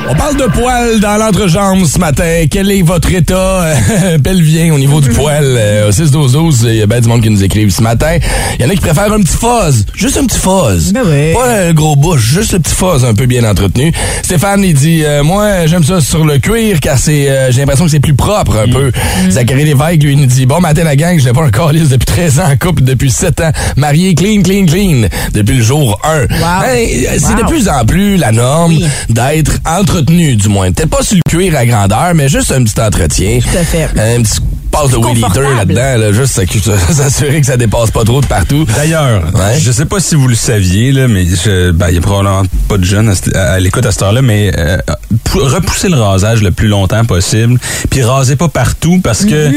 [0.10, 2.46] On parle de poil dans l'entrejambe ce matin.
[2.50, 3.66] Quel est votre état?
[4.04, 5.44] Euh, pelvien au niveau du poil?
[5.44, 8.18] Euh, au 6-12-12, il y a bien du monde qui nous écrivent ce matin.
[8.58, 9.86] Il y en a qui préfèrent un petit fuzz.
[9.94, 10.92] Juste un petit fuzz.
[10.94, 11.34] Ben oui.
[11.34, 13.92] Pas un gros bouche, juste le petit fuzz un peu bien entretenu.
[14.24, 17.86] Stéphane, il dit, euh, moi, j'aime ça sur le cuir car c'est, euh, j'ai l'impression
[17.86, 18.92] que c'est plus propre un peu.
[19.30, 22.06] Zachary Lévesque, lui, il nous dit, bon matin la gang, j'ai pas un calice depuis
[22.06, 26.26] 13 ans en couple, depuis 7 ans, marié clean, clean, clean, depuis le jour 1.
[26.28, 26.88] Ben,
[27.20, 27.44] c'est Wow.
[27.44, 28.86] de plus en plus la norme Oui.
[29.10, 29.54] d'être
[29.96, 30.72] entretenu, du moins.
[30.72, 33.40] Peut-être pas sur le cuir à grandeur, mais juste un petit entretien.
[33.42, 33.84] Tout à fait.
[34.00, 34.40] Un petit
[34.72, 35.48] passe de confortable.
[35.58, 36.34] là-dedans, là, juste
[36.94, 38.66] s'assurer que ça dépasse pas trop de partout.
[38.76, 39.60] D'ailleurs, Ouais.
[39.60, 42.44] je sais pas si vous le saviez, là, mais je- ben, il y a probablement
[42.70, 44.78] pas de jeunes à, l'écoute à cette heure-là, mais euh,
[45.26, 49.52] pou- repoussez le rasage le plus longtemps possible, puis rasez pas partout parce que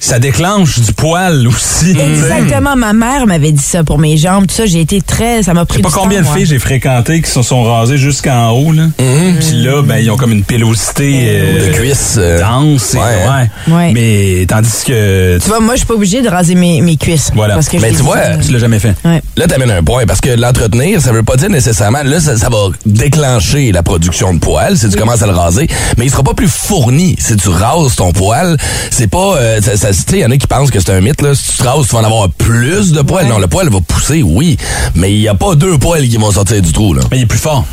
[0.00, 1.90] ça déclenche du poil aussi.
[1.98, 5.54] Exactement, ma mère m'avait dit ça pour mes jambes, tout ça, j'ai été très, ça
[5.54, 7.62] m'a Je pris sais pas du combien temps, de filles j'ai fréquenté qui se sont
[7.64, 8.72] rasées jusqu'en haut.
[8.72, 8.84] Là.
[8.96, 12.16] Puis là, ben, ils ont comme une pilosité euh, De cuisse.
[12.16, 12.94] dense.
[12.94, 13.92] et- ouais, ouais.
[13.92, 15.38] Mais tandis que...
[15.38, 17.30] Tu vois, moi, je suis pas obligée de raser mes, mes cuisses.
[17.34, 17.54] Voilà.
[17.54, 18.36] Parce que je Mais tu vois, ça.
[18.36, 18.94] Tu l'as jamais fait.
[19.04, 19.22] Ouais.
[19.36, 22.48] Là, t'amènes un point, parce que l'entretenir, ça veut pas dire nécessairement, là, ça, ça
[22.48, 26.22] va déclencher la production de poils si tu commences à le raser, mais il sera
[26.22, 28.56] pas plus fourni si tu rases ton poil.
[28.90, 30.90] C'est pas, euh, ça, ça- tu sais, il y en a qui pensent que c'est
[30.92, 31.34] un mythe, là.
[31.34, 33.26] Si tu te rases, tu vas en avoir plus de poils.
[33.26, 34.56] Non, le poil va pousser, oui,
[34.94, 37.02] mais il y a pas deux poils qui vont sortir du trou, là.
[37.10, 37.64] Mais il est plus fort.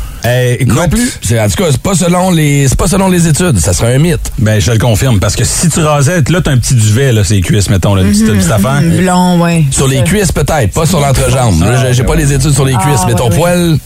[0.66, 1.12] non plus.
[1.20, 3.58] C'est, en tout cas, c'est pas selon les, c'est pas selon les études.
[3.58, 4.32] Ça serait un mythe.
[4.38, 5.20] Ben, je le confirme.
[5.20, 8.02] Parce que si tu rasais, là, t'as un petit duvet, là, ces cuisses, mettons, là,
[8.02, 8.80] une petite, une petite affaire.
[8.80, 9.64] Mhm, Blond, ouais.
[9.70, 11.60] Sur les cuisses, peut-être, pas sur l'entrejambe.
[11.62, 13.36] Là, j'ai- pas les études sur les Ah, cuisses, mais ton ouais.
[13.36, 13.78] poil.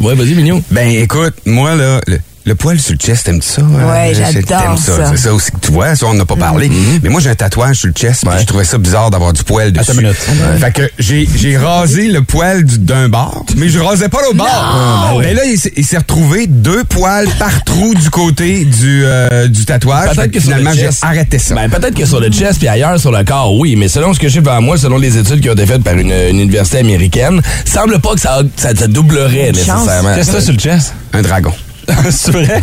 [0.00, 0.62] Ouais, vas-y, Mignon.
[0.72, 2.18] Ben, écoute, moi, là, le,
[2.48, 3.62] le poil sur le chest, t'aimes ça?
[3.62, 3.90] hein?
[3.92, 5.10] Ouais, j'adore t'aimes ça.
[5.10, 6.70] C'est ça aussi que tu vois, ça, on n'a pas parlé.
[7.02, 9.42] Mais moi, j'ai un tatouage sur le chest, puis je trouvais ça bizarre d'avoir du
[9.44, 9.90] poil dessus.
[9.90, 10.60] Attends une minute.
[10.60, 14.36] Fait que j'ai j'ai rasé le poil du- d'un bord, mais je rasais pas l'autre
[14.36, 15.18] bord.
[15.20, 19.46] Mais là, il s'est- il s'est retrouvé deux poils par trou du côté du, euh,
[19.48, 20.14] du tatouage.
[20.16, 21.54] Peut-être que finalement, le j'ai arrêté ça.
[21.54, 23.76] Ben, peut-être que sur le chest puis ailleurs sur le corps, oui.
[23.76, 25.94] Mais selon ce que j'ai devant moi, selon les études qui ont été faites par
[25.94, 30.14] une, une université américaine, semble pas que ça, ça, ça doublerait nécessairement.
[30.14, 30.94] Qu'est-ce que t'as sur le chest?
[31.12, 31.52] Un dragon.
[32.10, 32.62] C'est vrai?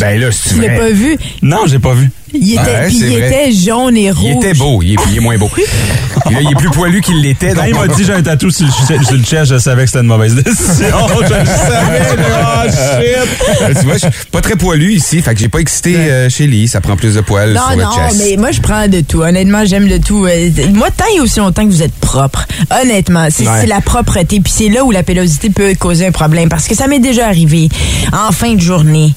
[0.00, 0.78] Ben là, c'est Tu l'as vrai.
[0.78, 1.16] pas vu?
[1.42, 2.10] Non, j'ai pas vu.
[2.40, 4.24] Il était, Ouais, puis c'est il était jaune et rouge.
[4.24, 5.50] Il était beau, il est, il est moins beau.
[6.30, 7.50] Là, il est plus poilu qu'il l'était.
[7.50, 9.82] Quand donc il m'a dit j'ai un tatou sur le, sur le chest, je savais
[9.84, 10.96] que c'était une mauvaise décision.
[11.08, 12.02] je le savais.
[12.18, 13.62] Oh, shit.
[13.62, 16.28] Euh, tu vois, je suis pas très poilu ici, fait que j'ai pas excité euh,
[16.28, 16.66] chez Lee.
[16.68, 18.22] Ça prend plus de poils Non, sur le non, chest.
[18.24, 19.20] mais moi, je prends de tout.
[19.22, 20.26] Honnêtement, j'aime de tout.
[20.26, 22.46] Euh, Moi, tant et aussi longtemps que vous êtes propre.
[22.82, 23.58] Honnêtement, c'est Ouais.
[23.60, 24.40] c'est la propreté.
[24.40, 26.48] Puis c'est là où la pélosité peut causer un problème.
[26.48, 27.68] Parce que ça m'est déjà arrivé
[28.12, 29.14] en fin de journée.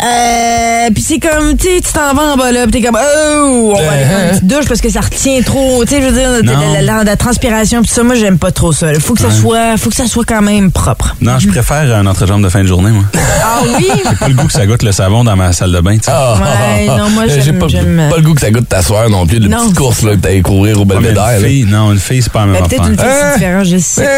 [0.00, 2.96] Euh, puis c'est comme, tu sais, tu t'en vas en bas là, pis t'es comme,
[3.00, 6.00] oh, on va aller prendre une petite douche parce que ça retient trop, tu sais,
[6.02, 8.86] je veux dire, la, la- la transpiration, pis ça, moi, j'aime pas trop ça.
[9.00, 11.16] Faut que ça soit, faut que ça soit quand même propre.
[11.20, 13.02] Non, je préfère un entrejambe de fin de journée, moi.
[13.42, 13.86] Ah oui?
[14.08, 16.04] J'ai pas le goût que ça goûte le savon dans ma salle de bain, tu
[16.04, 16.12] sais.
[16.14, 19.10] Ah, Ouais, non, moi, J'ai j'aime- pas, j'aime- pas le goût que ça goûte t'asseoir
[19.10, 21.26] non plus, de petites courses là, que t'allais courir au Ah, belvédère.
[21.36, 21.48] une là.
[21.48, 23.78] fille, non, une fille, c'est pas la même Ben, Peut-être une fille, c'est différent, je
[23.78, 24.08] sais.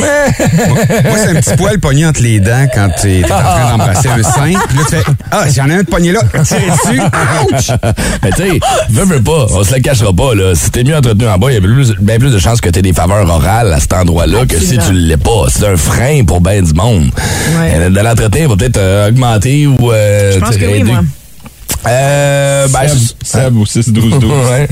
[0.00, 4.08] Moi, c'est un petit poil pogné entre les dents quand t'es t'es en train d'embrasser
[4.08, 4.52] un sein.
[4.86, 7.00] Puis là, tu fais Ah, j'en ai un de pogné là, tiré dessus.
[7.00, 7.70] Ouch!
[8.22, 8.60] Mais tu sais,
[8.90, 10.54] veux, veux pas, on se le cachera pas, là.
[10.54, 12.68] Si t'es mieux entretenu en bas, il y a plus, bien plus de chances que
[12.68, 15.46] t'aies des faveurs orales à cet endroit-là que si tu l'es pas.
[15.48, 17.10] C'est un frein pour ben du monde.
[17.60, 17.72] Ouais.
[17.74, 19.92] Euh, De l'entretien va peut-être euh, augmenter ou.
[19.92, 20.84] Euh, Je pense que oui, aider.
[20.84, 21.00] moi.
[21.86, 24.30] Euh, ben, Seb, Seb au 6-12-12.
[24.50, 24.68] Ouais.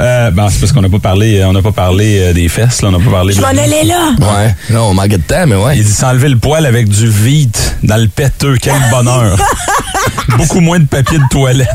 [0.00, 2.48] Euh, ben, c'est parce qu'on n'a pas parlé, euh, on n'a pas parlé euh, des
[2.48, 4.12] fesses, là, on n'a pas parlé Je m'en allais là.
[4.18, 4.54] Ouais.
[4.70, 5.78] Non, on manquait de temps, mais ouais.
[5.78, 8.56] Il dit s'enlever le poil avec du vite dans le péteux.
[8.60, 9.36] Quel bonheur.
[10.36, 11.68] Beaucoup moins de papier de toilette.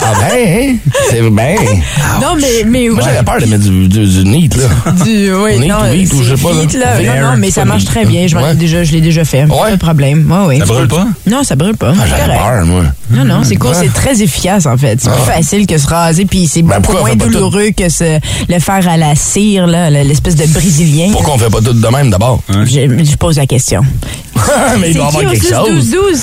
[0.00, 0.76] Ah ben, hein?
[1.10, 1.56] C'est ben.
[2.20, 3.02] Non, mais, mais Moi, ouais.
[3.04, 4.92] j'avais peur de mettre du, du, du neat, là.
[5.04, 5.76] Du, oui, Neat non,
[6.18, 7.20] ou je sais pas, là.
[7.20, 8.26] Non, non, mais ça marche très bien.
[8.26, 8.54] Je, Ouais.
[8.54, 9.46] déjà, je l'ai déjà fait.
[9.46, 10.30] Pas de problème.
[10.30, 10.58] Ouais, oui.
[10.58, 11.06] Ça brûle pas?
[11.26, 11.92] Non, ça brûle pas.
[11.98, 12.82] Ah, j'avais peur, moi.
[13.10, 13.74] Non, non, c'est cool.
[13.78, 15.00] C'est très efficace, en fait.
[15.00, 17.28] C'est plus facile que se raser, puis c'est Ben, beaucoup moins tout?
[17.30, 18.18] douloureux que se,
[18.48, 21.10] le faire à la cire, là, l'espèce de brésilien.
[21.12, 22.42] Pourquoi on fait pas tout de même d'abord?
[22.48, 22.64] Je,
[23.04, 23.82] je pose la question.
[24.80, 25.90] mais il C'est doit y qui avoir quelque 6 chose.
[25.90, 26.18] 12 12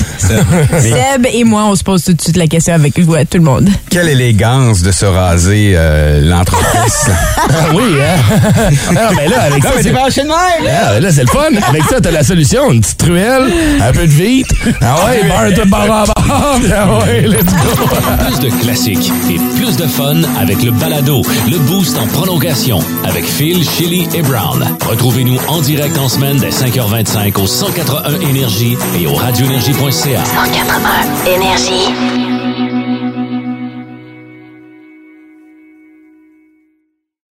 [0.82, 3.38] Seb et moi, on se pose tout de suite la question avec vous à tout
[3.38, 3.70] le monde.
[3.89, 6.70] Quelle élégance de se raser euh, l'entreprise.
[7.52, 8.70] Ah oui, hein?
[8.93, 9.91] Non, mais là, avec ça, c'est...
[9.91, 10.36] fâché de même!
[10.68, 11.50] Ah, mais là, c'est le fun.
[11.68, 12.72] Avec ça, t'as la solution.
[12.72, 14.47] Une petite truelle, un peu de vite.
[14.82, 16.60] Ah ouais, beurre tout barre en barre.
[16.72, 17.88] Ah ouais, let's go.
[18.28, 23.26] Plus de classiques et plus de fun avec le balado, le boost en prolongation avec
[23.26, 24.66] Phil, Chili et Brown.
[24.88, 30.24] Retrouvez-nous en direct en semaine dès 5h25 au 181 Énergie et au radioénergie.ca.
[30.26, 32.49] 181 Énergie.